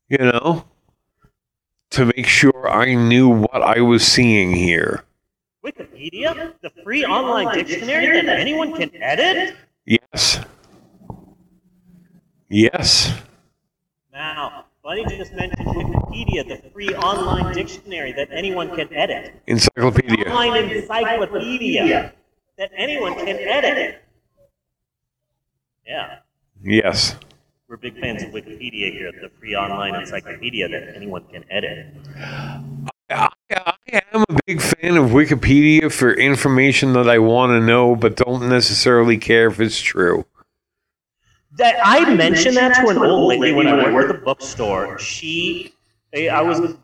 you 0.10 0.18
know, 0.18 0.66
to 1.92 2.06
make 2.08 2.28
sure 2.28 2.70
I 2.70 2.94
knew 2.94 3.30
what 3.30 3.62
I 3.62 3.80
was 3.80 4.06
seeing 4.06 4.52
here. 4.52 5.06
Wikipedia, 5.64 6.54
the 6.62 6.72
free 6.84 7.06
online 7.06 7.56
dictionary 7.56 8.22
that 8.22 8.38
anyone 8.38 8.74
can 8.74 8.92
edit. 9.02 9.56
Yes. 9.86 10.42
Yes. 12.50 13.14
Now, 14.12 14.66
Buddy 14.84 15.06
just 15.06 15.34
mentioned 15.34 15.68
Wikipedia, 15.68 16.48
the 16.48 16.70
free 16.72 16.90
online 16.96 17.54
dictionary 17.54 18.12
that 18.14 18.30
anyone 18.32 18.76
can 18.76 18.92
edit. 18.94 19.34
Encyclopedia. 19.48 20.26
Online 20.30 20.70
encyclopedia 20.72 22.14
that 22.58 22.72
anyone 22.76 23.14
can 23.16 23.38
edit. 23.38 24.02
Yeah, 25.86 26.20
Yes. 26.62 27.16
we're 27.68 27.78
big 27.78 28.00
fans 28.00 28.22
of 28.24 28.30
Wikipedia 28.30 28.92
here, 28.92 29.12
the 29.12 29.30
free 29.40 29.56
online 29.56 29.96
encyclopedia 29.96 30.68
that 30.70 30.96
anyone 30.96 31.24
can 31.32 31.44
edit. 31.50 31.88
I, 33.10 33.30
I 33.52 34.02
am 34.14 34.24
a 34.30 34.40
big 34.46 34.62
fan 34.62 34.98
of 34.98 35.10
Wikipedia 35.10 35.92
for 35.92 36.14
information 36.14 36.94
that 36.94 37.10
I 37.10 37.18
want 37.20 37.52
to 37.52 37.60
know, 37.60 37.96
but 37.96 38.16
don't 38.18 38.50
necessarily 38.50 39.18
care 39.18 39.48
if 39.48 39.60
it's 39.60 39.80
true. 39.80 40.26
That 41.54 41.76
I 41.84 42.14
mentioned 42.14 42.58
that 42.58 42.76
to 42.76 42.90
an 42.90 42.98
old 42.98 43.30
lady 43.30 43.54
when 43.54 43.68
I 43.68 43.92
worked 43.92 44.12
at 44.12 44.20
the 44.20 44.26
bookstore. 44.26 45.00
She, 45.00 45.74
I 46.16 46.42
was, 46.42 46.76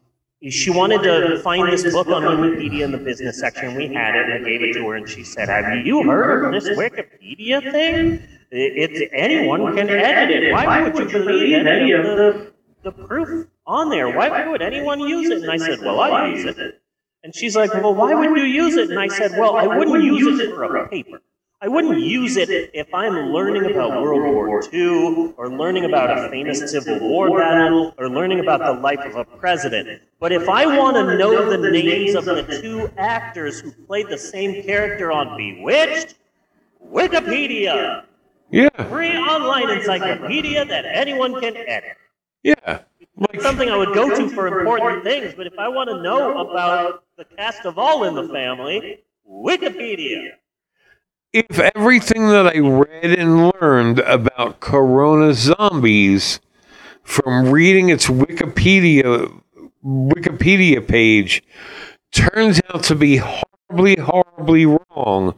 she 0.49 0.71
wanted 0.71 1.03
to 1.03 1.39
find 1.39 1.71
this 1.71 1.83
book 1.93 2.07
on 2.07 2.23
Wikipedia 2.23 2.83
in 2.83 2.91
the 2.91 2.97
business 2.97 3.39
section. 3.39 3.75
We 3.75 3.93
had 3.93 4.15
it, 4.15 4.29
and 4.29 4.45
I 4.45 4.49
gave 4.49 4.63
it 4.63 4.73
to 4.73 4.87
her, 4.89 4.95
and 4.95 5.07
she 5.07 5.23
said, 5.23 5.49
"Have 5.49 5.85
you 5.85 6.03
heard 6.03 6.45
of 6.45 6.63
this 6.63 6.77
Wikipedia 6.77 7.61
thing? 7.71 8.21
It's 8.51 9.01
anyone 9.13 9.75
can 9.75 9.89
edit 9.89 10.43
it. 10.43 10.53
Why 10.53 10.89
would 10.89 11.11
you 11.11 11.19
believe 11.19 11.65
any 11.65 11.91
of 11.91 12.03
the 12.03 12.51
the 12.83 12.91
proof 12.91 13.47
on 13.67 13.89
there? 13.89 14.09
Why 14.09 14.47
would 14.47 14.61
anyone 14.63 14.99
use 14.99 15.29
it?" 15.29 15.43
And 15.43 15.51
I 15.51 15.57
said, 15.57 15.79
"Well, 15.81 15.99
I 15.99 16.29
use 16.29 16.45
it." 16.45 16.81
And 17.23 17.35
she's 17.35 17.55
like, 17.55 17.73
"Well, 17.73 17.93
why 17.93 18.13
would 18.15 18.37
you 18.37 18.45
use 18.45 18.75
it?" 18.77 18.89
And 18.89 18.99
I 18.99 19.07
said, 19.07 19.31
"Well, 19.37 19.55
I 19.57 19.67
wouldn't 19.67 20.03
use 20.03 20.39
it 20.39 20.55
for 20.55 20.75
a 20.77 20.87
paper." 20.87 21.21
I 21.65 21.67
wouldn't 21.67 21.99
use 21.99 22.37
it 22.37 22.69
if 22.75 22.93
I'm 22.93 23.31
learning 23.31 23.71
about 23.71 23.99
World 23.99 24.21
War 24.21 24.61
II 24.71 25.33
or 25.35 25.49
learning 25.49 25.85
about 25.85 26.15
a 26.15 26.29
famous 26.29 26.69
Civil 26.69 26.99
War 26.99 27.39
battle 27.39 27.91
or 27.97 28.07
learning 28.07 28.39
about 28.39 28.59
the 28.59 28.79
life 28.79 28.99
of 28.99 29.15
a 29.15 29.25
president. 29.25 30.03
But 30.19 30.31
if 30.31 30.47
I 30.47 30.67
want 30.67 30.95
to 30.95 31.17
know 31.17 31.49
the 31.49 31.71
names 31.71 32.13
of 32.13 32.25
the 32.25 32.43
two 32.61 32.91
actors 32.97 33.61
who 33.61 33.71
played 33.71 34.09
the 34.09 34.17
same 34.17 34.61
character 34.61 35.11
on 35.11 35.35
Bewitched, 35.35 36.13
Wikipedia, 36.87 38.03
Yeah. 38.51 38.69
free 38.87 39.17
online 39.17 39.71
encyclopedia 39.71 40.65
that 40.65 40.85
anyone 40.85 41.41
can 41.41 41.57
edit. 41.57 41.97
Yeah. 42.43 42.81
It's 43.33 43.41
something 43.41 43.71
I 43.71 43.77
would 43.77 43.95
go 43.95 44.15
to 44.15 44.29
for 44.29 44.59
important 44.59 45.03
things, 45.03 45.33
but 45.35 45.47
if 45.47 45.57
I 45.57 45.67
want 45.69 45.89
to 45.89 45.99
know 46.03 46.47
about 46.47 47.05
the 47.17 47.25
cast 47.25 47.65
of 47.65 47.79
All 47.79 48.03
in 48.03 48.13
the 48.13 48.29
Family, 48.29 48.99
Wikipedia. 49.27 50.33
If 51.35 51.59
everything 51.75 52.29
that 52.29 52.47
I 52.47 52.59
read 52.59 53.19
and 53.19 53.51
learned 53.59 53.99
about 53.99 54.61
Corona 54.61 55.33
zombies 55.33 56.39
from 57.03 57.51
reading 57.51 57.89
its 57.89 58.07
Wikipedia 58.07 59.41
Wikipedia 59.85 60.87
page 60.87 61.43
turns 62.13 62.61
out 62.69 62.83
to 62.85 62.95
be 62.95 63.17
horribly, 63.17 63.97
horribly 63.97 64.65
wrong, 64.65 65.35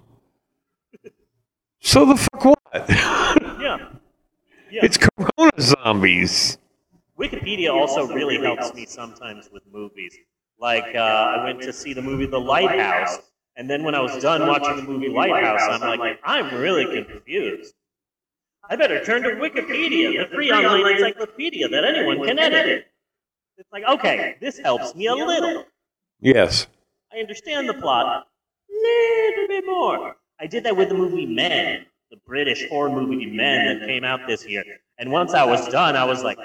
so 1.79 2.05
the 2.05 2.15
fuck 2.15 2.45
what? 2.45 2.57
Yeah. 3.59 3.89
Yeah. 4.69 4.85
it's 4.85 4.99
Corona 4.99 5.51
zombies. 5.59 6.59
Wikipedia 7.19 7.73
also 7.73 8.05
really 8.05 8.37
helps 8.39 8.71
me 8.75 8.85
sometimes 8.85 9.49
with 9.51 9.63
movies. 9.73 10.15
Like, 10.59 10.93
uh, 10.93 10.99
I 10.99 11.43
went 11.43 11.59
to 11.63 11.73
see 11.73 11.93
the 11.93 12.03
movie 12.03 12.27
The 12.27 12.39
Lighthouse, 12.39 13.17
and 13.57 13.67
then 13.67 13.83
when 13.83 13.95
I 13.95 13.99
was 13.99 14.21
done 14.21 14.47
watching 14.47 14.77
the 14.77 14.83
movie 14.83 15.09
Lighthouse, 15.09 15.81
I'm 15.81 15.99
like, 15.99 16.19
I'm 16.23 16.55
really 16.55 17.03
confused. 17.03 17.73
I 18.69 18.75
better 18.75 19.03
turn 19.03 19.23
to 19.23 19.29
Wikipedia, 19.29 20.29
the 20.29 20.35
free 20.35 20.51
online 20.51 20.93
encyclopedia 20.93 21.67
that 21.69 21.83
anyone 21.83 22.23
can 22.23 22.37
edit. 22.37 22.85
It's 23.57 23.71
like, 23.71 23.83
okay, 23.83 24.35
this 24.39 24.59
helps 24.59 24.93
me 24.93 25.07
a 25.07 25.15
little. 25.15 25.65
Yes. 26.21 26.67
I 27.11 27.17
understand 27.17 27.67
the 27.67 27.73
plot 27.73 28.05
a 28.05 28.73
little 28.73 29.47
bit 29.47 29.65
more. 29.65 30.15
I 30.39 30.45
did 30.45 30.63
that 30.65 30.77
with 30.77 30.89
the 30.89 30.95
movie 30.95 31.25
Men, 31.25 31.87
the 32.11 32.17
British 32.27 32.69
horror 32.69 32.91
movie 32.91 33.25
Men 33.25 33.79
that 33.79 33.87
came 33.87 34.03
out 34.03 34.27
this 34.27 34.45
year. 34.45 34.63
And 34.99 35.11
once 35.11 35.33
I 35.33 35.45
was 35.45 35.67
done, 35.69 35.95
I 35.95 36.03
was 36.03 36.23
like, 36.23 36.37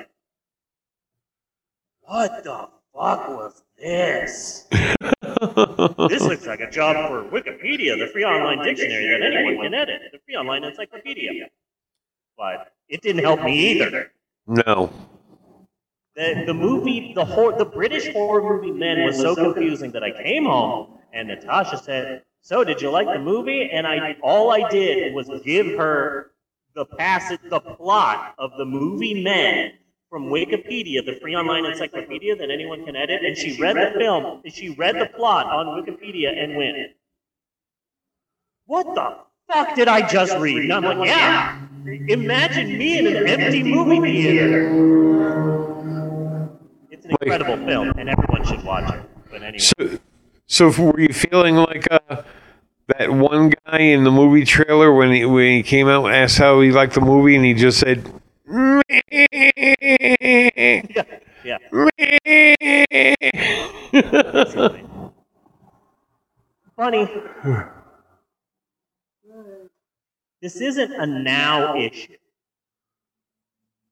what 2.00 2.42
the 2.42 2.68
fuck 2.94 3.28
was 3.28 3.62
this? 3.78 4.66
This 6.08 6.22
looks 6.22 6.46
like 6.46 6.60
a 6.60 6.70
job 6.70 7.08
for 7.08 7.24
Wikipedia, 7.24 7.98
the 7.98 8.08
free 8.12 8.24
online 8.24 8.64
dictionary 8.64 9.08
that 9.08 9.22
anyone 9.22 9.64
can 9.64 9.74
edit, 9.74 10.02
the 10.12 10.18
free 10.24 10.36
online 10.36 10.64
encyclopedia. 10.64 11.48
But 12.36 12.72
it 12.88 13.02
didn't 13.02 13.22
help 13.24 13.42
me 13.42 13.72
either. 13.72 14.12
no. 14.46 14.92
The, 16.14 16.44
the 16.46 16.54
movie, 16.54 17.12
the 17.14 17.24
hor- 17.24 17.56
the 17.56 17.64
British 17.64 18.12
horror 18.12 18.42
movie 18.42 18.70
Men 18.70 19.04
was 19.04 19.18
so 19.18 19.34
confusing 19.34 19.92
that 19.92 20.04
I 20.04 20.10
came 20.10 20.44
home 20.44 20.98
and 21.12 21.28
Natasha 21.28 21.78
said, 21.78 22.22
"So, 22.42 22.64
did 22.64 22.82
you 22.82 22.90
like 22.90 23.06
the 23.06 23.18
movie?" 23.18 23.70
And 23.70 23.86
I, 23.86 24.16
all 24.22 24.50
I 24.50 24.68
did 24.68 25.14
was 25.14 25.30
give 25.42 25.66
her 25.78 26.32
the 26.74 26.84
passage, 26.84 27.40
the 27.48 27.60
plot 27.60 28.34
of 28.38 28.52
the 28.58 28.64
movie 28.66 29.22
Men 29.22 29.72
from 30.12 30.26
Wikipedia, 30.26 31.02
the 31.06 31.18
free 31.22 31.34
online 31.34 31.64
encyclopedia 31.64 32.36
that 32.36 32.50
anyone 32.50 32.84
can 32.84 32.94
edit, 32.94 33.22
and 33.24 33.34
she 33.34 33.58
read 33.58 33.76
the 33.76 33.98
film, 33.98 34.42
and 34.44 34.52
she 34.52 34.68
read 34.68 34.94
the 34.96 35.06
plot 35.06 35.46
on 35.46 35.82
Wikipedia 35.82 36.28
and 36.36 36.54
went, 36.54 36.76
"What 38.66 38.94
the 38.94 39.16
fuck 39.50 39.74
did 39.74 39.88
I 39.88 40.06
just 40.06 40.36
read?" 40.36 40.64
And 40.64 40.72
I'm 40.74 40.84
like, 40.84 41.08
"Yeah." 41.08 41.62
Imagine 42.08 42.76
me 42.76 42.98
in 42.98 43.06
an 43.16 43.26
empty 43.26 43.62
movie 43.62 44.22
theater. 44.22 44.68
It's 46.90 47.06
an 47.06 47.12
incredible 47.12 47.56
film, 47.66 47.94
and 47.96 48.10
everyone 48.10 48.44
should 48.44 48.62
watch 48.64 48.92
it. 48.92 49.00
But 49.30 49.42
anyway, 49.42 49.58
So, 49.58 49.98
so 50.46 50.82
were 50.82 51.00
you 51.00 51.14
feeling 51.14 51.56
like 51.56 51.88
uh, 51.90 52.22
that 52.88 53.10
one 53.10 53.54
guy 53.64 53.78
in 53.78 54.04
the 54.04 54.10
movie 54.10 54.44
trailer 54.44 54.92
when 54.92 55.10
he 55.10 55.24
when 55.24 55.52
he 55.52 55.62
came 55.62 55.88
out 55.88 56.04
and 56.04 56.14
asked 56.14 56.36
how 56.36 56.60
he 56.60 56.70
liked 56.70 56.92
the 56.92 57.00
movie 57.00 57.34
and 57.34 57.46
he 57.46 57.54
just 57.54 57.80
said. 57.80 58.21
Yeah, 58.52 58.82
yeah. 61.42 61.56
basically. 63.92 64.84
Funny. 66.76 67.08
This 70.42 70.60
isn't 70.60 70.92
a 70.92 71.06
now 71.06 71.76
issue. 71.76 72.16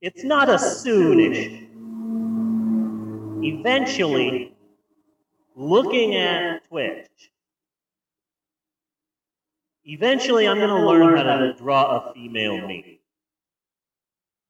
It's 0.02 0.24
not 0.24 0.50
a 0.50 0.58
soon 0.58 1.20
issue. 1.20 1.66
Eventually, 3.42 4.52
looking 5.56 6.16
at 6.16 6.68
Twitch, 6.68 7.30
eventually 9.84 10.46
I'm 10.46 10.58
going 10.58 10.68
to 10.68 10.86
learn 10.86 11.16
how 11.16 11.38
to 11.38 11.54
draw 11.54 12.10
a 12.10 12.12
female 12.12 12.66
me. 12.66 12.99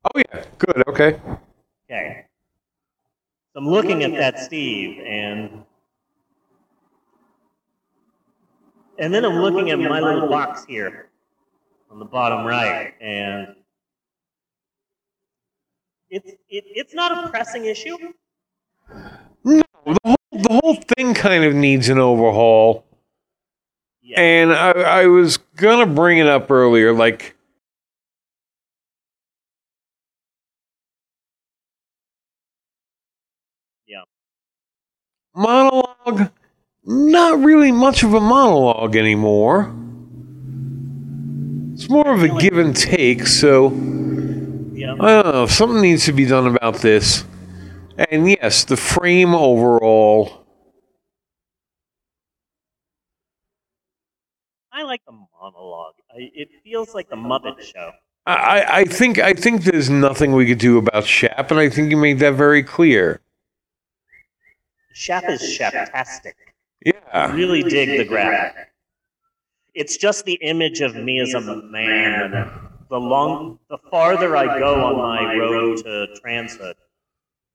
Oh 0.04 0.18
yeah, 0.18 0.44
good. 0.58 0.82
Okay. 0.88 1.20
Okay. 1.90 2.24
So 3.52 3.58
I'm 3.58 3.68
looking 3.68 4.04
at 4.04 4.12
that 4.12 4.38
Steve, 4.38 5.00
and 5.04 5.64
and 8.98 9.12
then 9.12 9.24
I'm 9.24 9.40
looking 9.40 9.70
at 9.70 9.78
my 9.78 10.00
little 10.00 10.28
box 10.28 10.64
here 10.64 11.08
on 11.90 11.98
the 11.98 12.04
bottom 12.04 12.46
right, 12.46 12.94
and 13.00 13.56
it's 16.10 16.30
it, 16.30 16.38
it's 16.48 16.94
not 16.94 17.24
a 17.24 17.28
pressing 17.28 17.64
issue. 17.64 17.96
No, 19.44 19.62
the 19.84 19.98
whole 20.04 20.16
the 20.32 20.60
whole 20.62 20.76
thing 20.96 21.14
kind 21.14 21.44
of 21.44 21.54
needs 21.54 21.88
an 21.88 21.98
overhaul. 21.98 22.84
Yeah. 24.02 24.20
And 24.20 24.52
I, 24.52 24.70
I 24.70 25.06
was 25.06 25.36
gonna 25.56 25.86
bring 25.86 26.18
it 26.18 26.26
up 26.26 26.50
earlier, 26.50 26.92
like 26.92 27.36
monologue. 35.40 36.31
Not 36.85 37.38
really 37.40 37.72
much 37.72 38.03
of 38.03 38.14
a 38.14 38.20
monologue 38.20 38.96
anymore. 38.96 39.74
It's 41.74 41.88
more 41.88 42.12
of 42.12 42.22
a 42.22 42.29
give 42.40 42.59
and 42.59 42.74
take. 42.76 43.26
So 43.26 43.70
Yeah. 44.74 44.94
I 45.00 45.22
don't 45.22 45.33
know. 45.35 45.46
Something 45.46 45.83
needs 45.83 46.05
to 46.07 46.12
be 46.12 46.24
done 46.26 46.46
about 46.46 46.76
this. 46.76 47.24
And 48.11 48.29
yes, 48.31 48.64
the 48.64 48.76
frame 48.76 49.35
overall. 49.35 50.46
I 54.72 54.83
like 54.85 55.03
the 55.05 55.12
monologue. 55.12 55.94
I, 56.11 56.31
it 56.35 56.48
feels 56.64 56.94
like 56.94 57.09
the 57.11 57.16
Muppet 57.16 57.61
Show. 57.61 57.90
I, 58.26 58.33
I- 58.35 58.76
I 58.81 58.85
think 58.85 59.18
I 59.18 59.33
think 59.33 59.64
there's 59.64 59.90
nothing 59.90 60.33
we 60.33 60.46
could 60.46 60.59
do 60.59 60.79
about 60.79 61.07
Shap, 61.07 61.50
and 61.50 61.59
I 61.61 61.68
think 61.68 61.90
you 61.90 61.96
made 61.96 62.18
that 62.20 62.35
very 62.35 62.62
clear. 62.62 63.20
Shap 64.92 65.24
is 65.29 65.40
shaptastic. 65.40 66.33
Yeah. 66.85 66.92
I 67.12 67.26
really 67.33 67.62
dig 67.62 67.98
the 67.98 68.05
graphic. 68.05 68.68
It's 69.74 69.96
just 69.96 70.24
the 70.24 70.35
image 70.35 70.81
of 70.81 70.96
me 70.96 71.20
as 71.20 71.35
a 71.35 71.40
man. 71.40 72.50
The 72.88 72.98
long, 72.98 73.61
the 73.68 73.79
farther 73.90 74.37
I 74.37 74.59
go 74.59 74.85
on 74.85 74.96
my 74.96 75.35
road 75.37 75.76
to 75.85 76.09
transhood, 76.24 76.74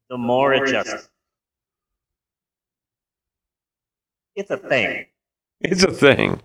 the 0.10 0.18
more 0.18 0.54
it 0.54 0.72
just. 0.72 1.10
It's 4.36 4.50
a 4.52 4.58
thing. 4.58 5.06
It's 5.62 5.84
a 5.84 5.92
thing. 5.92 6.42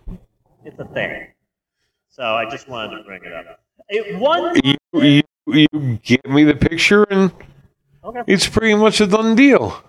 It's 0.65 0.79
a 0.79 0.85
thing. 0.87 1.29
So 2.09 2.23
I 2.23 2.49
just 2.51 2.69
wanted 2.69 2.99
to 2.99 3.05
bring 3.05 3.25
it 3.25 3.33
up. 3.33 3.61
It 3.89 4.19
one. 4.19 4.57
You, 4.65 4.77
you, 4.95 5.23
you 5.47 5.99
give 6.03 6.25
me 6.27 6.45
the 6.45 6.55
picture, 6.55 7.05
and 7.05 7.33
Okay. 8.03 8.23
it's 8.27 8.49
pretty 8.49 8.75
much 8.75 9.01
a 9.01 9.07
done 9.07 9.35
deal. 9.37 9.83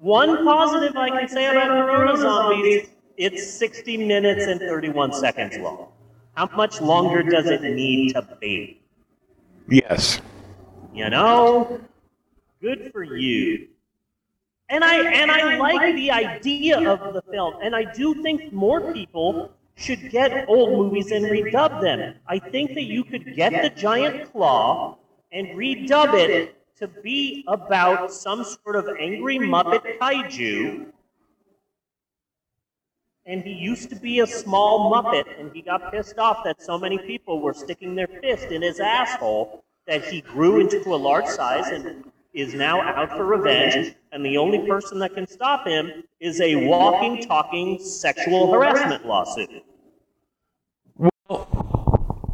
One 0.00 0.44
positive 0.46 0.96
I 0.96 1.10
can 1.10 1.28
say 1.28 1.44
about 1.44 1.68
Corona 1.68 2.16
Zombies, 2.16 2.88
it's 3.18 3.52
60 3.58 3.98
minutes 3.98 4.46
and 4.46 4.58
31 4.58 5.12
seconds 5.12 5.58
long. 5.58 5.88
How 6.32 6.48
much 6.56 6.80
longer 6.80 7.22
does 7.22 7.50
it 7.50 7.60
need 7.62 8.14
to 8.14 8.26
be? 8.40 8.80
Yes. 9.68 10.22
You 10.94 11.10
know? 11.10 11.82
Good 12.62 12.90
for 12.92 13.04
you. 13.04 13.68
And 14.70 14.82
I 14.82 15.04
and 15.04 15.30
I 15.30 15.58
like 15.58 15.94
the 15.94 16.10
idea 16.10 16.78
of 16.90 17.12
the 17.12 17.22
film, 17.30 17.54
and 17.62 17.76
I 17.76 17.84
do 17.92 18.22
think 18.22 18.54
more 18.54 18.92
people 18.94 19.50
should 19.74 20.10
get 20.10 20.48
old 20.48 20.78
movies 20.78 21.10
and 21.10 21.26
redub 21.26 21.82
them. 21.82 22.14
I 22.26 22.38
think 22.38 22.72
that 22.74 22.84
you 22.84 23.04
could 23.04 23.34
get 23.36 23.52
the 23.62 23.68
giant 23.68 24.32
claw 24.32 24.96
and 25.32 25.48
redub 25.48 26.14
it 26.14 26.56
to 26.80 26.88
be 26.88 27.44
about 27.46 28.12
some 28.12 28.42
sort 28.42 28.76
of 28.76 28.88
angry 28.98 29.38
Muppet 29.38 29.98
kaiju. 29.98 30.86
And 33.26 33.42
he 33.42 33.52
used 33.52 33.90
to 33.90 33.96
be 33.96 34.20
a 34.20 34.26
small 34.26 34.90
Muppet, 34.90 35.26
and 35.38 35.52
he 35.54 35.62
got 35.62 35.92
pissed 35.92 36.18
off 36.18 36.42
that 36.44 36.62
so 36.62 36.78
many 36.78 36.98
people 36.98 37.40
were 37.40 37.54
sticking 37.54 37.94
their 37.94 38.08
fist 38.08 38.46
in 38.46 38.62
his 38.62 38.80
asshole 38.80 39.62
that 39.86 40.04
he 40.04 40.22
grew 40.22 40.60
into 40.60 40.94
a 40.94 40.96
large 40.96 41.26
size 41.26 41.68
and 41.68 42.10
is 42.32 42.54
now 42.54 42.80
out 42.80 43.10
for 43.10 43.26
revenge. 43.26 43.94
And 44.12 44.24
the 44.24 44.38
only 44.38 44.66
person 44.66 44.98
that 45.00 45.14
can 45.14 45.26
stop 45.26 45.66
him 45.66 46.02
is 46.18 46.40
a 46.40 46.66
walking, 46.66 47.22
talking 47.22 47.78
sexual 47.78 48.52
harassment 48.52 49.06
lawsuit. 49.06 49.64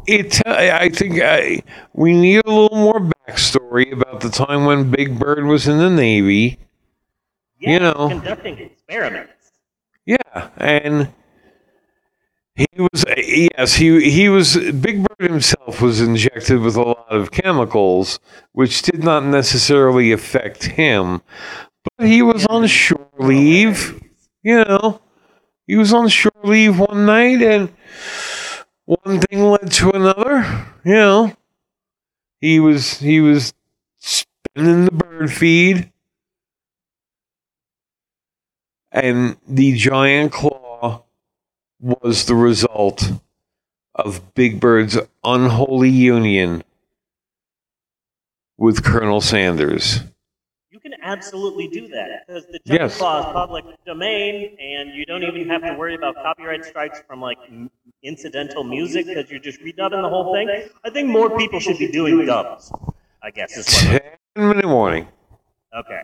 It. 0.07 0.41
I 0.47 0.89
think 0.89 1.21
I, 1.21 1.61
we 1.93 2.13
need 2.13 2.41
a 2.45 2.49
little 2.51 2.77
more 2.77 2.99
backstory 3.27 3.91
about 3.91 4.21
the 4.21 4.29
time 4.29 4.65
when 4.65 4.89
Big 4.89 5.19
Bird 5.19 5.43
was 5.45 5.67
in 5.67 5.77
the 5.79 5.89
Navy. 5.89 6.57
Yeah, 7.59 7.69
You 7.71 7.79
know. 7.79 8.07
conducting 8.09 8.57
experiments. 8.57 9.33
Yeah, 10.05 10.49
and 10.57 11.11
he 12.55 12.67
was 12.77 13.03
uh, 13.05 13.13
yes, 13.17 13.73
he 13.75 14.09
he 14.09 14.29
was 14.29 14.55
Big 14.55 15.05
Bird 15.05 15.29
himself 15.29 15.81
was 15.81 15.99
injected 16.01 16.59
with 16.61 16.75
a 16.75 16.81
lot 16.81 17.07
of 17.09 17.31
chemicals, 17.31 18.19
which 18.53 18.81
did 18.83 19.03
not 19.03 19.23
necessarily 19.25 20.11
affect 20.11 20.63
him, 20.63 21.21
but 21.97 22.07
he 22.07 22.21
was 22.21 22.45
on 22.47 22.65
shore 22.67 23.09
leave. 23.19 24.01
You 24.43 24.63
know, 24.63 25.01
he 25.67 25.75
was 25.75 25.91
on 25.93 26.07
shore 26.07 26.31
leave 26.43 26.79
one 26.79 27.05
night, 27.05 27.41
and 27.41 27.69
one 28.87 29.19
thing 29.21 29.43
led 29.43 29.71
to 29.73 29.91
another. 29.91 30.65
You 30.83 30.93
know, 30.93 31.37
he 32.41 32.59
was 32.59 32.99
he 32.99 33.21
was 33.21 33.53
spinning 33.99 34.85
the 34.85 34.91
bird 34.91 35.31
feed 35.31 35.91
and 38.91 39.37
the 39.47 39.73
giant 39.75 40.31
claw 40.31 41.03
was 41.79 42.25
the 42.25 42.35
result 42.35 43.11
of 43.95 44.33
Big 44.33 44.59
Bird's 44.59 44.97
unholy 45.23 45.89
union 45.89 46.63
with 48.57 48.83
Colonel 48.83 49.21
Sanders. 49.21 49.99
You 50.71 50.79
can 50.79 50.93
absolutely 51.01 51.67
do 51.67 51.87
that 51.89 52.25
because 52.27 52.45
the 52.47 52.59
Giant 52.65 52.81
Yes. 52.81 52.97
Claw 52.97 53.19
is 53.19 53.25
public 53.33 53.65
domain, 53.85 54.57
and 54.59 54.93
you 54.95 55.05
don't 55.05 55.23
even 55.23 55.47
have 55.49 55.61
to 55.63 55.73
worry 55.73 55.95
about 55.95 56.15
copyright 56.15 56.65
strikes 56.65 57.01
from 57.07 57.21
like 57.21 57.37
incidental 58.03 58.63
music 58.63 59.05
because 59.07 59.29
you're 59.29 59.39
just 59.39 59.59
redubbing 59.61 60.01
the 60.01 60.09
whole 60.09 60.33
thing. 60.33 60.49
I 60.83 60.89
think 60.89 61.09
more 61.09 61.35
people 61.37 61.59
should 61.59 61.77
be 61.77 61.87
doing 61.91 62.25
dubs. 62.25 62.71
I 63.23 63.31
guess 63.31 63.57
is 63.57 63.83
what. 63.87 64.03
Ten 64.35 64.49
minute 64.49 64.67
warning. 64.67 65.07
Okay. 65.75 66.03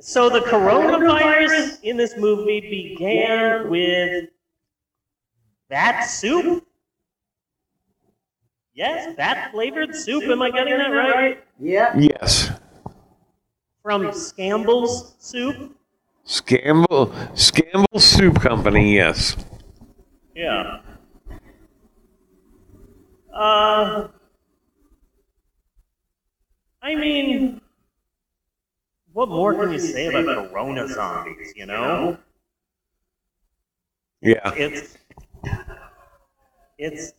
So 0.00 0.28
the 0.28 0.40
coronavirus 0.40 1.82
in 1.82 1.96
this 1.96 2.16
movie 2.16 2.60
began 2.60 3.70
with 3.70 4.30
bat 5.68 6.04
soup. 6.08 6.66
Yes, 8.74 9.14
bat 9.16 9.52
flavored 9.52 9.94
soup. 9.94 10.24
Am 10.24 10.42
I 10.42 10.50
getting 10.50 10.76
that 10.78 10.88
right? 10.88 11.44
Yep. 11.60 11.94
Yes. 11.98 12.50
From 13.82 14.06
Scamble's 14.08 15.14
soup. 15.18 15.76
Scamble 16.26 17.12
Scamble 17.34 18.00
Soup 18.00 18.40
Company, 18.40 18.94
yes. 18.94 19.36
Yeah. 20.42 20.80
Uh, 23.32 24.08
I 26.82 26.94
mean, 26.96 27.60
what 29.12 29.28
more 29.28 29.54
can 29.54 29.72
you 29.72 29.78
say 29.78 30.06
about 30.08 30.50
Corona 30.50 30.88
zombies? 30.88 31.52
You 31.54 31.66
know, 31.66 32.18
Yeah. 34.20 34.52
it's 34.56 34.98
it's. 36.78 37.12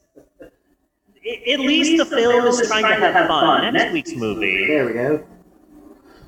i- 1.26 1.52
At 1.54 1.60
least 1.62 1.98
the 1.98 2.06
film 2.06 2.46
is 2.48 2.68
trying 2.68 2.84
to 3.00 3.12
have 3.12 3.28
fun. 3.28 3.74
Next 3.74 3.94
week's 3.94 4.14
movie, 4.16 4.68
There 4.68 4.86
we 4.88 4.94
go. 4.94 5.26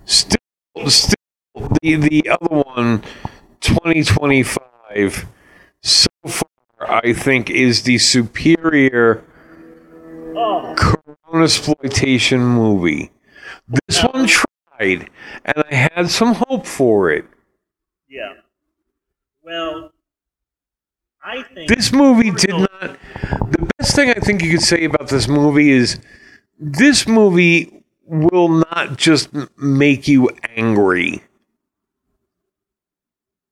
Still 0.06 0.40
still 0.88 1.16
the 1.82 1.96
the 1.98 2.30
other 2.30 2.56
one 2.64 3.04
2025 3.60 4.58
so 4.96 5.10
far 5.10 5.45
I 6.80 7.14
think 7.14 7.50
is 7.50 7.84
the 7.84 7.98
superior 7.98 9.24
oh, 10.36 10.74
Corona 10.78 11.44
exploitation 11.44 12.44
movie. 12.44 13.12
This 13.88 14.04
one 14.04 14.28
tried, 14.28 15.10
and 15.46 15.64
I 15.70 15.76
had 15.76 16.10
some 16.10 16.36
hope 16.36 16.66
for 16.66 17.12
it. 17.12 17.26
Yeah. 18.08 18.34
Well, 19.44 19.92
I 21.24 21.44
think 21.44 21.70
This 21.70 21.92
movie 21.92 22.32
did 22.32 22.52
not. 22.52 22.98
The 23.22 23.70
best 23.78 23.96
thing 23.96 24.10
I 24.10 24.20
think 24.20 24.44
you 24.44 24.52
could 24.52 24.62
say 24.62 24.84
about 24.84 25.10
this 25.10 25.28
movie 25.28 25.72
is 25.72 26.00
this 26.60 27.08
movie 27.08 27.84
will 28.06 28.50
not 28.50 28.98
just 28.98 29.30
make 29.58 30.08
you 30.08 30.30
angry. 30.56 31.24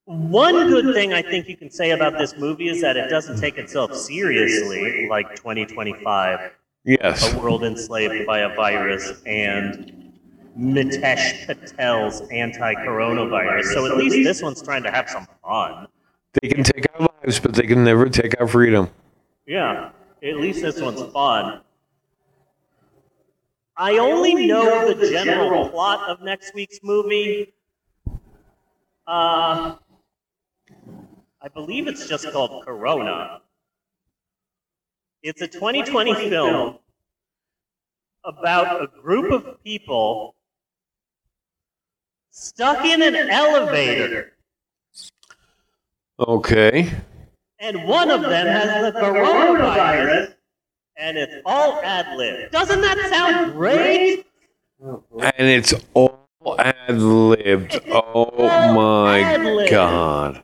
One 0.06 0.68
good 0.68 0.94
thing 0.94 1.12
I 1.12 1.22
think 1.22 1.48
you 1.48 1.56
can 1.56 1.70
say 1.70 1.90
about 1.92 2.18
this 2.18 2.36
movie 2.36 2.68
is 2.68 2.80
that 2.82 2.96
it 2.96 3.08
doesn't 3.08 3.40
take 3.40 3.56
itself 3.58 3.94
seriously, 3.94 5.08
like 5.08 5.34
2025, 5.36 6.50
Yes. 6.84 7.32
a 7.32 7.38
world 7.38 7.64
enslaved 7.64 8.26
by 8.26 8.40
a 8.40 8.54
virus, 8.54 9.22
and 9.24 10.12
Mitesh 10.58 11.46
Patel's 11.46 12.20
anti-coronavirus. 12.30 13.64
So 13.72 13.86
at 13.86 13.96
least 13.96 14.16
this 14.22 14.42
one's 14.42 14.62
trying 14.62 14.82
to 14.82 14.90
have 14.90 15.08
some 15.08 15.26
fun. 15.42 15.88
They 16.42 16.48
can 16.48 16.62
take 16.62 16.86
our 16.94 17.08
lives, 17.22 17.40
but 17.40 17.54
they 17.54 17.66
can 17.66 17.82
never 17.84 18.08
take 18.08 18.38
our 18.40 18.46
freedom. 18.46 18.90
Yeah, 19.46 19.90
at 20.22 20.36
least 20.36 20.62
this 20.62 20.80
one's 20.80 21.02
fun. 21.12 21.60
I 23.76 23.98
only 23.98 24.46
know 24.46 24.92
the 24.92 25.10
general 25.10 25.68
plot 25.68 26.08
of 26.08 26.22
next 26.22 26.54
week's 26.54 26.80
movie. 26.82 27.52
Uh, 29.06 29.74
I 31.44 31.48
believe 31.48 31.88
it's 31.88 32.08
just 32.08 32.30
called 32.32 32.64
Corona. 32.64 33.42
It's 35.22 35.42
a 35.42 35.46
2020 35.46 36.30
film 36.30 36.78
about 38.24 38.82
a 38.82 38.86
group 38.86 39.30
of 39.30 39.62
people 39.62 40.34
stuck 42.30 42.82
in 42.86 43.02
an 43.02 43.28
elevator, 43.28 44.32
Okay. 46.18 46.90
and 47.58 47.84
one 47.84 48.10
of 48.10 48.22
them 48.22 48.46
has 48.46 48.94
the 48.94 48.98
coronavirus, 48.98 50.34
and 50.96 51.18
it's 51.18 51.34
all 51.44 51.78
ad 51.82 52.16
lib. 52.16 52.50
Doesn't 52.52 52.80
that 52.80 52.98
sound 53.10 53.52
great? 53.52 54.26
And 54.80 55.46
it's 55.46 55.74
all 55.92 56.26
ad 56.58 56.98
libbed. 56.98 57.80
Oh 57.90 58.30
my 58.74 59.20
Ad-libbed. 59.20 60.42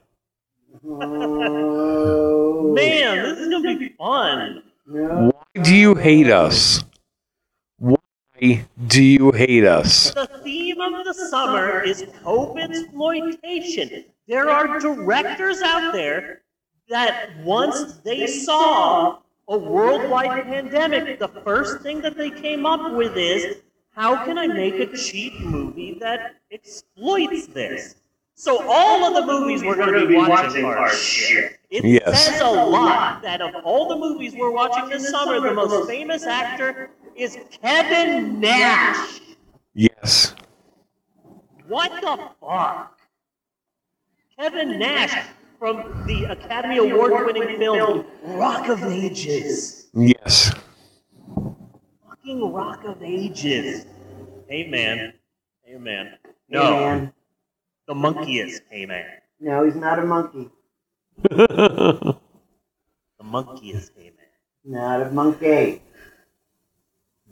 God. 0.98 2.74
Man, 2.74 3.22
this 3.22 3.38
is 3.38 3.48
gonna 3.48 3.79
be 3.79 3.90
fun. 3.90 4.62
Why 4.87 5.62
do 5.62 5.74
you 5.74 5.94
hate 5.94 6.31
us? 6.31 6.85
Why 7.79 8.66
do 8.87 9.03
you 9.03 9.31
hate 9.33 9.64
us? 9.64 10.11
The 10.12 10.26
theme 10.42 10.81
of 10.81 11.05
the 11.05 11.14
summer 11.14 11.83
is 11.83 12.03
COVID 12.24 12.70
exploitation. 12.70 14.05
There 14.26 14.50
are 14.50 14.79
directors 14.81 15.62
out 15.62 15.92
there 15.92 16.42
that 16.88 17.31
once 17.44 17.98
they 18.05 18.26
saw 18.26 19.18
a 19.48 19.59
worldwide 19.59 20.44
pandemic, 20.44 21.18
the 21.18 21.29
first 21.29 21.83
thing 21.83 22.00
that 22.03 22.16
they 22.16 22.31
came 22.31 22.66
up 22.66 22.92
with 22.92 23.16
is 23.16 23.59
how 23.94 24.24
can 24.24 24.38
I 24.38 24.46
make 24.46 24.74
a 24.74 24.96
cheap 24.96 25.40
movie 25.40 25.98
that 26.00 26.37
exploits 26.50 27.46
this? 27.48 27.96
So 28.40 28.64
all 28.66 29.05
of 29.05 29.12
the 29.12 29.31
movies 29.31 29.62
we're 29.62 29.76
going 29.76 29.92
to 29.92 30.07
be 30.07 30.16
watching 30.16 30.64
are 30.64 30.90
shit. 30.90 31.59
It 31.68 31.85
Yes. 31.85 32.24
says 32.24 32.40
a 32.40 32.48
lot 32.48 33.20
that 33.20 33.42
of 33.42 33.55
all 33.66 33.87
the 33.87 33.96
movies 33.96 34.35
we're 34.35 34.50
watching 34.50 34.88
this 34.88 35.11
summer, 35.11 35.40
the 35.40 35.53
most 35.53 35.87
famous 35.87 36.22
actor 36.24 36.88
is 37.14 37.37
Kevin 37.61 38.40
Nash. 38.40 39.20
Yes. 39.74 40.35
What 41.68 41.90
the 42.00 42.31
fuck? 42.40 42.98
Kevin 44.38 44.79
Nash 44.79 45.26
from 45.59 46.07
the 46.07 46.24
Academy 46.24 46.79
Award 46.79 47.26
winning 47.26 47.59
film 47.59 48.07
Rock 48.22 48.70
of 48.70 48.83
Ages. 48.85 49.88
Yes. 49.92 50.50
Fucking 52.09 52.50
Rock 52.55 52.85
of 52.85 53.03
Ages. 53.03 53.85
Hey 54.48 54.66
man. 54.66 55.12
Hey 55.62 55.76
man. 55.76 56.16
No. 56.48 57.12
Hey. 57.90 57.94
The 57.94 58.00
monkey 58.00 58.38
is 58.38 58.62
Hey 58.70 58.87
man. 58.87 59.05
No, 59.40 59.64
he's 59.64 59.74
not 59.74 59.98
a 59.98 60.05
monkey. 60.05 60.48
The 61.29 63.24
monkey 63.24 63.70
is 63.70 63.90
Hey 63.96 64.12
man. 64.16 64.26
Not 64.64 65.03
a 65.03 65.11
monkey. 65.11 65.83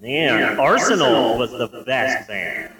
Man, 0.01 0.59
Arsenal 0.59 1.39
was 1.39 1.53
the 1.53 1.85
best 1.87 2.27
band. 2.27 2.73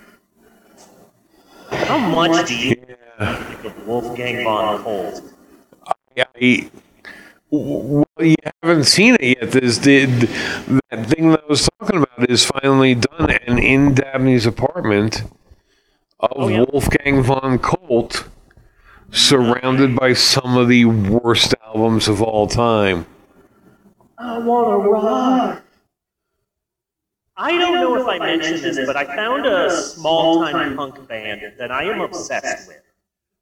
How 1.71 1.99
much 1.99 2.49
do 2.49 2.57
you 2.57 2.75
yeah. 2.89 3.45
think 3.45 3.65
of 3.65 3.87
Wolfgang 3.87 4.43
von 4.43 4.83
Colt? 4.83 5.23
I, 6.17 6.71
well, 7.51 8.05
you 8.19 8.35
haven't 8.61 8.85
seen 8.85 9.17
it 9.21 9.39
yet. 9.41 9.53
This 9.53 9.79
the, 9.79 10.07
that 10.91 11.07
thing 11.07 11.31
that 11.31 11.45
I 11.45 11.47
was 11.49 11.69
talking 11.79 12.03
about 12.03 12.29
is 12.29 12.45
finally 12.45 12.97
done, 12.97 13.31
and 13.31 13.59
in 13.59 13.95
Dabney's 13.95 14.47
apartment 14.47 15.23
of 16.21 16.33
Oh, 16.37 16.49
yeah. 16.49 16.65
Wolfgang 16.71 17.23
von 17.23 17.59
Colt, 17.59 18.29
surrounded 19.11 19.97
by 19.97 20.13
some 20.13 20.57
of 20.57 20.69
the 20.69 20.85
worst 20.85 21.55
albums 21.65 22.09
of 22.09 22.23
all 22.23 22.47
time. 22.47 23.07
I 24.19 24.39
wanna 24.39 24.79
rock. 24.79 25.63
I 27.37 27.53
don't 27.53 27.75
know 27.75 27.95
if 28.01 28.09
I 28.09 28.19
mentioned 28.19 28.61
this, 28.61 28.85
but 28.85 28.97
I 28.97 29.05
found 29.05 29.47
a 29.47 29.71
small 29.71 30.43
time 30.43 30.77
punk 30.77 31.07
band 31.07 31.53
that 31.57 31.71
I 31.71 31.85
am 31.85 32.01
obsessed 32.01 32.67
with. 32.67 32.83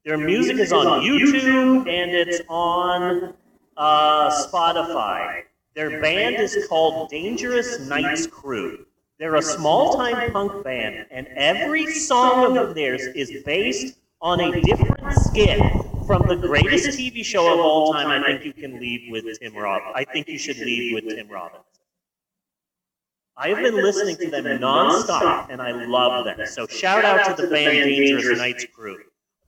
Their 0.04 0.18
music 0.18 0.58
is 0.58 0.70
on 0.72 1.00
YouTube 1.02 1.88
and 1.88 2.10
it's 2.10 2.42
on 2.48 3.32
uh, 3.78 4.30
Spotify. 4.46 5.44
Their 5.74 6.02
band 6.02 6.36
is 6.36 6.66
called 6.68 7.08
Dangerous 7.08 7.80
Nights 7.88 8.26
Crew. 8.26 8.84
They're 9.18 9.37
a 9.37 9.42
small 9.42 9.96
time 9.96 10.31
punk 10.33 10.62
band, 10.62 11.07
and 11.11 11.26
every 11.29 11.87
song 11.87 12.59
of 12.59 12.74
theirs 12.74 13.02
is 13.02 13.42
based 13.44 13.96
on 14.20 14.40
a 14.40 14.61
different 14.61 15.12
skit 15.14 15.59
from 16.07 16.22
the 16.29 16.37
greatest 16.37 16.98
TV 16.98 17.24
show 17.24 17.52
of 17.52 17.59
all 17.59 17.92
time. 17.92 18.22
I 18.22 18.26
think 18.26 18.44
you 18.44 18.52
can 18.52 18.79
leave 18.79 19.11
with 19.11 19.38
Tim 19.40 19.57
Rob. 19.57 19.83
I 19.94 20.05
think 20.05 20.29
you 20.29 20.38
should 20.38 20.59
leave 20.59 20.94
with 20.94 21.09
Tim 21.09 21.29
Robbins. 21.29 21.64
I 23.38 23.48
have 23.48 23.59
been 23.59 23.74
listening 23.74 24.16
to 24.16 24.31
them 24.31 24.44
nonstop, 24.61 25.48
and 25.50 25.62
I 25.62 25.70
love 25.70 26.24
them. 26.26 26.46
So 26.46 26.66
shout 26.66 27.05
out 27.05 27.37
to 27.37 27.42
the 27.42 27.48
band 27.48 27.85
Dangerous 27.85 28.38
Nights 28.38 28.66
Crew. 28.74 28.98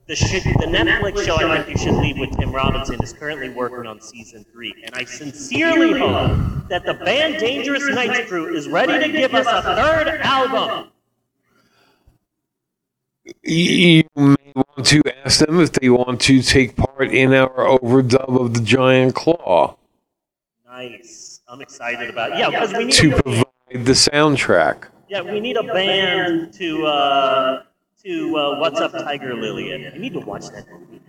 The, 0.09 0.17
sh- 0.17 0.43
the 0.43 0.67
Netflix 0.67 1.23
show 1.27 1.37
I 1.37 1.63
think 1.63 1.79
you 1.79 1.85
should 1.85 2.01
leave 2.01 2.19
with 2.19 2.35
Tim 2.39 2.51
Robinson 2.51 2.97
is 3.03 3.13
currently 3.13 3.51
working 3.51 3.87
on 3.87 4.01
season 4.01 4.43
three, 4.51 4.75
and 4.83 4.95
I 4.95 5.05
sincerely 5.05 5.99
hope 5.99 6.67
that 6.69 6.87
the 6.87 6.95
band 6.95 7.39
Dangerous 7.39 7.87
Nights 7.91 8.27
Crew 8.27 8.57
is 8.57 8.69
ready 8.69 9.07
to 9.07 9.13
give 9.13 9.35
us 9.35 9.47
a 9.47 9.63
third 9.63 10.09
album. 10.23 10.89
You 13.43 14.05
may 14.17 14.37
want 14.55 14.87
to 14.87 15.03
ask 15.27 15.45
them 15.45 15.61
if 15.61 15.73
they 15.73 15.91
want 15.91 16.23
to 16.23 16.41
take 16.41 16.75
part 16.77 17.13
in 17.13 17.35
our 17.35 17.51
overdub 17.51 18.41
of 18.41 18.55
the 18.55 18.61
Giant 18.63 19.15
Claw 19.15 19.77
Nice. 20.67 21.41
I'm 21.49 21.61
excited 21.61 22.09
about 22.09 22.33
it. 22.33 22.39
Yeah, 22.39 22.49
because 22.51 22.73
we 22.73 22.85
need 22.85 22.93
to 22.95 23.23
provide 23.23 23.45
the 23.73 23.93
soundtrack. 23.93 24.85
yeah 25.09 25.21
we 25.21 25.41
need 25.41 25.57
a 25.59 25.63
band 25.65 26.53
to 26.55 26.87
uh, 26.87 27.63
to 28.09 28.37
uh, 28.39 28.59
What's 28.59 28.81
Up 28.81 28.93
Tiger 28.93 29.35
Lily. 29.35 29.75
I 29.75 29.99
need 29.99 30.15
to 30.15 30.21
watch 30.21 30.47
that 30.49 30.67
movie. 30.71 31.01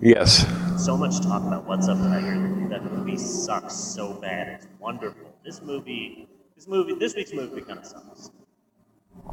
Yes. 0.00 0.46
so 0.82 0.96
much 0.96 1.20
talk 1.20 1.42
about 1.42 1.66
what's 1.66 1.88
up 1.88 1.98
Tiger 1.98 2.36
Lily. 2.36 2.68
That 2.68 2.84
movie 2.84 3.16
sucks 3.16 3.74
so 3.74 4.12
bad. 4.12 4.46
It's 4.48 4.68
wonderful. 4.78 5.34
This 5.44 5.60
movie, 5.62 6.28
this 6.54 6.68
movie, 6.68 6.94
this 6.94 7.16
week's 7.16 7.32
movie 7.32 7.60
kind 7.60 7.80
of 7.80 7.86
sucks. 7.86 8.30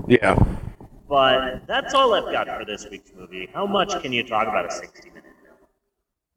Yeah. 0.08 0.34
But 1.08 1.68
that's 1.68 1.94
all 1.94 2.16
I've 2.16 2.32
got 2.32 2.48
for 2.48 2.66
this 2.66 2.88
week's 2.90 3.12
movie. 3.16 3.50
How 3.54 3.68
much 3.68 4.02
can 4.02 4.12
you 4.12 4.24
talk 4.24 4.48
about 4.48 4.66
a 4.66 4.72
60 4.72 5.10
minute 5.10 5.26
film? 5.44 5.58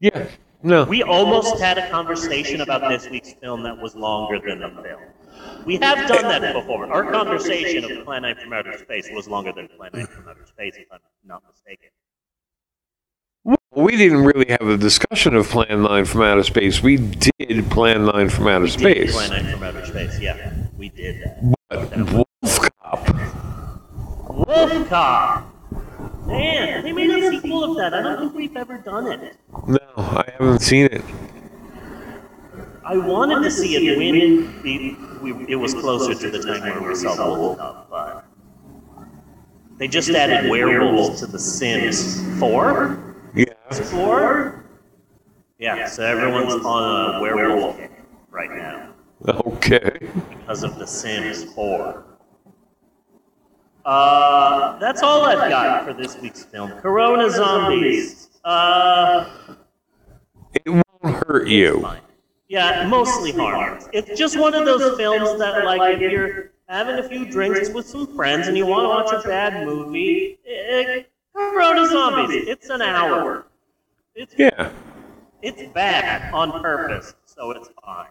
Yeah. 0.00 0.28
No. 0.62 0.84
We 0.84 1.02
almost 1.02 1.60
had 1.60 1.78
a 1.78 1.88
conversation 1.90 2.60
about 2.60 2.88
this 2.88 3.08
week's 3.08 3.32
film 3.34 3.62
that 3.64 3.78
was 3.78 3.94
longer 3.94 4.40
than 4.40 4.60
the 4.60 4.68
film. 4.82 5.00
We 5.64 5.76
have 5.78 6.08
done 6.08 6.22
that 6.22 6.54
before. 6.54 6.90
Our 6.92 7.10
conversation 7.10 7.84
of 7.84 8.04
Plan 8.04 8.22
9 8.22 8.36
from 8.36 8.52
Outer 8.52 8.78
Space 8.78 9.08
was 9.12 9.28
longer 9.28 9.52
than 9.52 9.68
Plan 9.68 9.90
9 9.92 10.06
from 10.06 10.28
Outer 10.28 10.46
Space, 10.46 10.76
if 10.76 10.86
I'm 10.90 11.00
not 11.24 11.42
mistaken. 11.48 11.88
Well, 13.44 13.58
we 13.72 13.96
didn't 13.96 14.24
really 14.24 14.46
have 14.48 14.62
a 14.62 14.76
discussion 14.76 15.34
of 15.36 15.48
Plan 15.48 15.82
9 15.82 16.04
from 16.04 16.22
Outer 16.22 16.42
Space. 16.44 16.82
We 16.82 16.96
did 16.96 17.70
Plan 17.70 18.06
9 18.06 18.28
from 18.30 18.48
Outer 18.48 18.64
We 18.64 18.70
did 18.70 18.80
Space. 18.80 19.12
Plan 19.12 19.44
9 19.44 19.52
from 19.52 19.62
Outer 19.62 19.86
Space, 19.86 20.20
yeah. 20.20 20.52
We 20.76 20.88
did 20.88 21.22
that. 21.22 21.54
But 21.68 22.12
Wolf 22.12 22.70
Cop. 22.80 23.08
Wolf 24.48 24.88
Cop. 24.88 25.55
Man, 26.26 26.82
they 26.82 26.92
made 26.92 27.10
a 27.10 27.30
sequel 27.30 27.64
of 27.64 27.76
that. 27.76 27.94
I 27.94 28.02
don't 28.02 28.18
think 28.18 28.34
we've 28.34 28.56
ever 28.56 28.78
done 28.78 29.06
it. 29.06 29.36
No, 29.66 29.78
I 29.96 30.24
haven't 30.38 30.60
seen 30.60 30.86
it. 30.86 31.02
I 32.84 32.96
wanted 32.96 33.42
to 33.42 33.50
see 33.50 33.76
it 33.76 33.96
when 33.98 34.62
we, 34.62 34.96
we, 35.20 35.46
it 35.48 35.56
was 35.56 35.74
closer 35.74 36.14
to 36.14 36.30
the 36.30 36.42
time 36.42 36.80
where 36.80 36.90
we 36.90 36.94
saw 36.94 37.36
Wolf 37.36 37.58
Cop, 37.58 37.90
but 37.90 38.24
they 39.78 39.88
just 39.88 40.08
added 40.10 40.50
werewolves 40.50 41.20
to 41.20 41.26
The 41.26 41.38
Sims 41.38 42.20
4? 42.38 43.16
Yeah. 43.34 43.44
4? 43.70 44.64
Yeah, 45.58 45.86
so 45.86 46.04
everyone's 46.04 46.64
on 46.64 47.16
a 47.16 47.20
werewolf 47.20 47.76
kick 47.76 47.90
right 48.30 48.50
now 48.50 48.92
Okay. 49.24 49.98
because 50.28 50.62
of 50.62 50.78
The 50.78 50.86
Sims 50.86 51.44
4. 51.54 52.05
Uh, 53.86 54.76
that's 54.80 55.00
all 55.00 55.24
I've 55.24 55.48
got 55.48 55.84
for 55.86 55.94
this 55.94 56.18
week's 56.18 56.42
film. 56.42 56.72
Corona 56.80 57.30
Zombies. 57.30 58.30
Uh, 58.44 59.30
It 60.64 60.68
won't 60.70 61.24
hurt 61.26 61.46
you. 61.46 61.86
Yeah, 62.48 62.86
mostly 62.88 63.30
harmless. 63.32 63.88
It's 63.92 64.18
just 64.18 64.38
one 64.38 64.54
of 64.54 64.64
those 64.64 64.96
films 64.96 65.38
that, 65.38 65.64
like, 65.64 66.00
if 66.00 66.10
you're 66.10 66.50
having 66.68 66.96
a 67.04 67.08
few 67.08 67.30
drinks 67.30 67.70
with 67.70 67.86
some 67.86 68.08
friends 68.16 68.48
and 68.48 68.56
you 68.56 68.66
want 68.66 68.84
to 68.84 68.88
watch 68.88 69.24
a 69.24 69.28
bad 69.28 69.64
movie, 69.64 70.38
eh, 70.48 71.02
Corona 71.32 71.86
Zombies. 71.86 72.48
It's 72.48 72.68
an 72.70 72.82
hour. 72.82 73.46
It's 74.16 74.34
Yeah. 74.36 74.70
it's 75.42 75.62
bad 75.74 76.32
on 76.34 76.60
purpose, 76.60 77.14
so 77.26 77.52
it's 77.52 77.68
fine. 77.84 78.06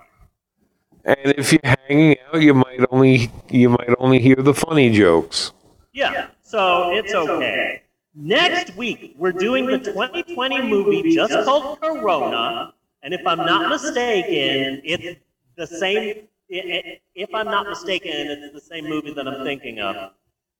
And 1.03 1.33
if 1.37 1.51
you're 1.51 1.61
hanging 1.63 2.15
out, 2.31 2.41
you 2.41 2.53
might 2.53 2.79
only 2.91 3.29
you 3.49 3.69
might 3.69 3.93
only 3.99 4.19
hear 4.19 4.35
the 4.37 4.53
funny 4.53 4.89
jokes. 4.89 5.51
Yeah, 5.95 6.27
so 6.43 6.91
it's 6.93 7.13
okay. 7.13 7.81
Next 8.15 8.75
week, 8.75 9.15
we're 9.17 9.31
doing 9.31 9.65
the 9.65 9.77
2020 9.79 10.61
movie 10.63 11.13
just 11.13 11.33
called 11.45 11.79
Corona, 11.81 12.73
and 13.01 13.13
if 13.13 13.25
I'm 13.25 13.37
not 13.37 13.69
mistaken, 13.69 14.81
it's 14.83 15.19
the 15.55 15.65
same. 15.67 16.27
i- 16.53 16.55
i- 16.57 16.99
If 17.15 17.33
I'm 17.33 17.45
not 17.45 17.67
mistaken, 17.69 18.11
it's 18.11 18.53
the 18.53 18.59
same 18.59 18.87
movie 18.89 19.13
that 19.13 19.25
I'm 19.27 19.43
thinking 19.45 19.79
of. 19.79 20.11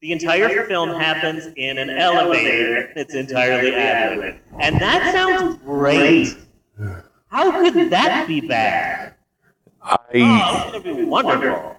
The 0.02 0.12
entire 0.14 0.66
film 0.68 0.90
happens 0.90 1.48
in 1.58 1.78
an 1.78 1.90
elevator. 1.90 2.92
It's 2.96 3.14
entirely 3.14 3.76
ad 3.76 4.40
and 4.60 4.80
that 4.80 5.14
sounds 5.14 5.58
great. 5.64 6.36
How 7.30 7.52
could 7.60 7.90
that 7.90 8.26
be 8.28 8.40
bad? 8.40 9.16
Oh, 9.84 9.98
I 10.14 10.72
it's 10.76 10.84
gonna 10.84 10.96
be 10.96 11.04
wonderful. 11.04 11.76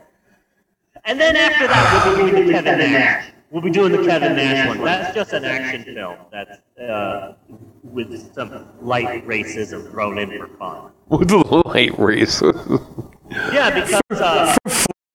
And 1.05 1.19
then 1.21 1.37
after 1.37 1.67
that, 1.69 2.05
we'll 2.07 2.25
be 2.27 2.31
doing 2.33 2.47
the 2.49 2.53
Kevin 2.53 2.79
Nash. 2.93 3.33
We'll 3.57 3.63
be 3.63 3.71
doing 3.71 3.93
the 3.93 4.05
Kevin 4.05 4.37
Nash 4.37 4.69
one. 4.69 4.85
That's 4.85 5.15
just 5.15 5.33
an 5.33 5.47
action 5.47 5.83
film. 5.95 6.17
That's 6.31 6.61
uh, 6.79 7.37
with 7.85 8.35
some 8.35 8.69
light 8.83 9.27
racism 9.27 9.91
thrown 9.91 10.19
in 10.19 10.29
for 10.37 10.47
fun. 10.59 10.91
with 11.09 11.29
the 11.31 11.39
light 11.65 11.93
racism. 11.93 13.11
Yeah, 13.31 13.71
because 13.71 14.21
uh, 14.21 14.55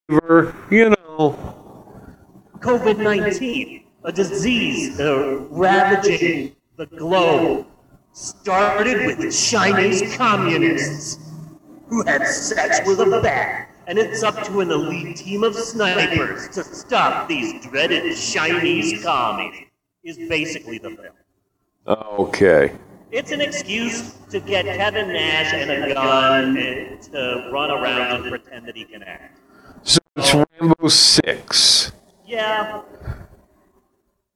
flavor, 0.08 0.56
you 0.72 0.90
know. 0.90 1.38
COVID 2.58 2.98
19, 3.00 3.84
a 4.02 4.10
disease 4.10 4.98
uh, 4.98 5.46
ravaging 5.48 6.56
the 6.78 6.86
globe, 6.86 7.68
started 8.12 9.06
with 9.06 9.32
Chinese 9.32 10.16
communists 10.16 11.16
who 11.86 12.04
had 12.06 12.26
sex 12.26 12.80
with 12.88 12.98
a 12.98 13.20
bat. 13.22 13.71
And 13.86 13.98
it's 13.98 14.22
up 14.22 14.42
to 14.44 14.60
an 14.60 14.70
elite 14.70 15.16
team 15.16 15.42
of 15.42 15.54
snipers 15.54 16.48
to 16.50 16.62
stop 16.62 17.28
these 17.28 17.64
dreaded 17.66 18.16
Chinese 18.16 19.02
commies, 19.02 19.66
is 20.04 20.16
basically 20.28 20.78
the 20.78 20.90
film. 20.90 21.14
Okay. 21.86 22.72
It's 23.10 23.32
an 23.32 23.40
excuse 23.40 24.14
to 24.30 24.40
get 24.40 24.64
Kevin 24.64 25.12
Nash 25.12 25.52
and 25.52 25.70
a 25.70 25.92
gun 25.92 26.56
and 26.56 27.02
to 27.02 27.50
run 27.52 27.70
around 27.70 28.22
and 28.22 28.30
pretend 28.30 28.66
that 28.66 28.76
he 28.76 28.84
can 28.84 29.02
act. 29.02 29.38
So 29.82 29.98
it's 30.16 30.32
Rambo 30.32 30.88
six. 30.88 31.92
Yeah. 32.24 32.82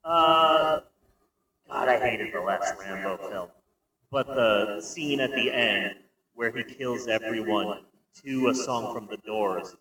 Uh, 0.05 0.81
God, 1.71 1.89
I 1.89 1.99
hated 1.99 2.35
the 2.35 2.41
last 2.41 2.75
Rambo 2.79 3.17
film. 3.29 3.49
But 4.11 4.27
the 4.27 4.81
scene 4.81 5.21
at 5.21 5.31
the 5.31 5.51
end 5.51 5.95
where 6.35 6.51
he 6.51 6.63
kills 6.63 7.09
everyone 7.09 7.81
to 8.25 8.49
a 8.49 8.55
song 8.55 8.95
from 8.95 9.07
the 9.11 9.17
Doors 9.19 9.77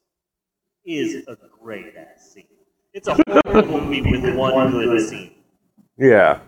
is 0.86 1.28
a 1.28 1.38
great 1.62 1.96
ass 1.96 2.32
scene. 2.34 2.46
It's 2.94 3.08
a 3.08 3.18
horrible 3.46 3.82
movie 3.82 4.02
with 4.02 4.36
one 4.36 4.72
good 4.72 5.02
scene. 5.02 5.36
Yeah. 5.98 6.40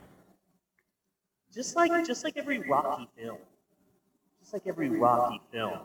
Just 1.53 1.75
like 1.75 2.05
just 2.05 2.23
like 2.23 2.37
every 2.37 2.59
Rocky 2.59 3.09
film. 3.17 3.37
Just 4.39 4.53
like 4.53 4.67
every 4.67 4.89
Rocky 4.89 5.41
film. 5.51 5.79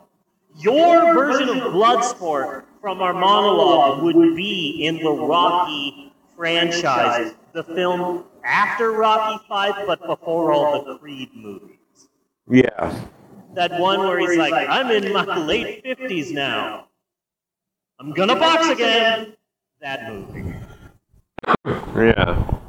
Your 0.57 1.13
version 1.13 1.49
of 1.49 1.73
Bloodsport 1.73 2.65
from 2.79 3.01
our 3.01 3.13
monologue 3.13 4.03
would 4.03 4.35
be 4.35 4.85
in 4.85 4.97
the 4.97 5.11
Rocky 5.11 6.13
franchise, 6.35 7.33
the 7.53 7.63
film 7.63 8.25
after 8.43 8.91
Rocky 8.91 9.43
Five, 9.49 9.87
but 9.87 10.05
before 10.05 10.53
all 10.53 10.83
the 10.83 10.97
Creed 10.99 11.29
movies. 11.33 11.77
Yeah. 12.49 12.93
That 13.53 13.79
one 13.79 13.99
where 13.99 14.19
he's 14.19 14.37
like, 14.37 14.67
I'm 14.69 14.89
in 14.91 15.13
my 15.13 15.37
late 15.37 15.83
fifties 15.83 16.31
now. 16.31 16.87
I'm 17.99 18.11
gonna 18.11 18.35
box 18.35 18.69
again. 18.69 19.35
That 19.81 20.11
movie. 20.11 20.55
Yeah. 21.65 22.59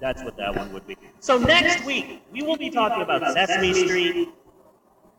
That's 0.00 0.22
what 0.24 0.36
that 0.38 0.56
one 0.56 0.72
would 0.72 0.86
be. 0.86 0.96
So 1.20 1.38
next 1.38 1.84
week, 1.84 2.22
we 2.32 2.42
will 2.42 2.56
be 2.56 2.70
talking 2.70 3.02
about 3.02 3.34
Sesame 3.34 3.74
Street 3.74 4.30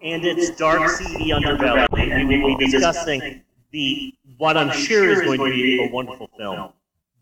and 0.02 0.26
its 0.26 0.50
dark, 0.58 0.90
seedy 0.90 1.30
underbelly. 1.30 2.28
We 2.28 2.42
will 2.42 2.58
be 2.58 2.66
discussing 2.66 3.44
the 3.72 4.14
what 4.38 4.58
I'm 4.58 4.72
sure 4.72 5.12
is 5.12 5.22
going 5.22 5.40
to 5.40 5.46
be 5.46 5.88
a 5.88 5.92
wonderful 5.94 6.30
film, 6.38 6.74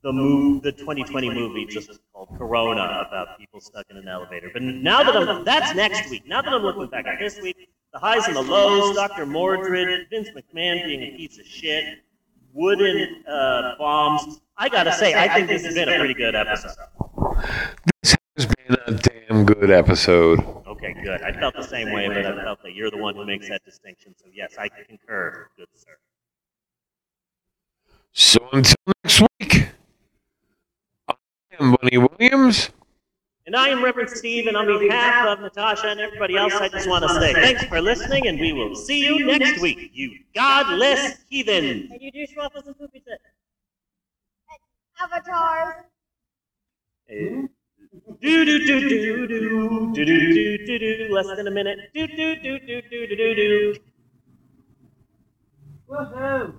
the 0.01 0.13
move, 0.13 0.63
the 0.63 0.71
2020 0.71 1.29
movie 1.29 1.65
just 1.65 1.99
called 2.13 2.29
Corona 2.37 3.05
about 3.07 3.37
people 3.37 3.59
stuck 3.59 3.85
in 3.89 3.97
an 3.97 4.07
elevator. 4.07 4.49
But 4.51 4.61
now 4.61 5.03
that 5.03 5.15
I'm, 5.15 5.43
that's 5.43 5.75
next 5.75 6.09
week. 6.09 6.27
Now 6.27 6.41
that 6.41 6.53
I'm 6.53 6.61
looking 6.61 6.87
back 6.87 7.05
at 7.05 7.19
this 7.19 7.39
week, 7.41 7.69
the 7.91 7.99
highs 7.99 8.27
and 8.27 8.35
the 8.35 8.41
lows, 8.41 8.95
Dr. 8.95 9.25
Mordrid, 9.25 10.09
Vince 10.09 10.29
McMahon 10.29 10.85
being 10.85 11.01
a 11.01 11.17
piece 11.17 11.39
of 11.39 11.45
shit, 11.45 11.99
wooden 12.53 13.23
uh, 13.27 13.75
bombs. 13.77 14.39
I 14.57 14.69
gotta 14.69 14.93
say, 14.93 15.13
I 15.15 15.33
think 15.33 15.47
this 15.47 15.65
has 15.65 15.73
been 15.73 15.89
a 15.89 15.97
pretty 15.97 16.13
good 16.13 16.35
episode. 16.35 16.75
This 18.01 18.15
has 18.37 18.45
been 18.45 18.77
a 18.87 18.91
damn 18.91 19.45
good 19.45 19.71
episode. 19.71 20.39
Okay, 20.67 20.95
good. 21.03 21.21
I 21.21 21.31
felt 21.33 21.55
the 21.55 21.63
same 21.63 21.91
way, 21.91 22.07
but 22.07 22.17
I 22.17 22.43
felt 22.43 22.61
that 22.63 22.73
you're 22.73 22.91
the 22.91 22.97
one 22.97 23.15
who 23.15 23.25
makes 23.25 23.49
that 23.49 23.63
distinction. 23.65 24.13
So 24.17 24.25
yes, 24.33 24.55
I 24.57 24.69
concur, 24.69 25.49
good 25.57 25.67
sir. 25.73 25.97
So 28.11 28.39
until 28.51 28.75
next 29.03 29.21
week, 29.21 29.48
am 31.59 31.75
Bunny 31.81 31.97
Williams. 31.97 32.69
And 33.45 33.55
I 33.55 33.69
am 33.69 33.83
Reverend 33.83 34.11
Steve, 34.11 34.45
and 34.45 34.55
on 34.55 34.67
behalf 34.79 35.27
of 35.27 35.39
Natasha 35.39 35.87
and 35.87 35.99
everybody 35.99 36.37
else, 36.37 36.53
I 36.53 36.69
just 36.69 36.87
want 36.87 37.03
to 37.03 37.09
say 37.19 37.33
thanks 37.33 37.63
for 37.63 37.81
listening, 37.81 38.27
and 38.27 38.39
we 38.39 38.53
will 38.53 38.75
see 38.75 39.03
you 39.03 39.25
next 39.25 39.59
week, 39.59 39.89
you 39.93 40.19
godless 40.35 41.17
heathen. 41.29 41.89
And 41.91 42.01
you 42.01 42.11
do 42.11 42.27
schwaffles 42.27 42.67
and 42.67 42.77
poopy 42.77 42.99
tits. 42.99 43.23
Avatars. 45.01 45.85
Do 47.09 47.49
do 48.21 48.45
do 48.45 48.65
do 48.65 48.89
do 48.89 49.27
do 49.27 49.93
do 49.95 50.05
do 50.05 50.67
do 50.67 50.79
do 50.79 51.13
less 51.13 51.25
than 51.35 51.47
a 51.47 51.51
minute. 51.51 51.79
Do 51.95 52.05
do 52.05 52.35
do 52.35 52.59
do 52.59 52.81
do 52.81 53.07
do 53.07 53.17
do 53.17 53.35
do. 53.35 53.75
Woohoo! 55.89 56.53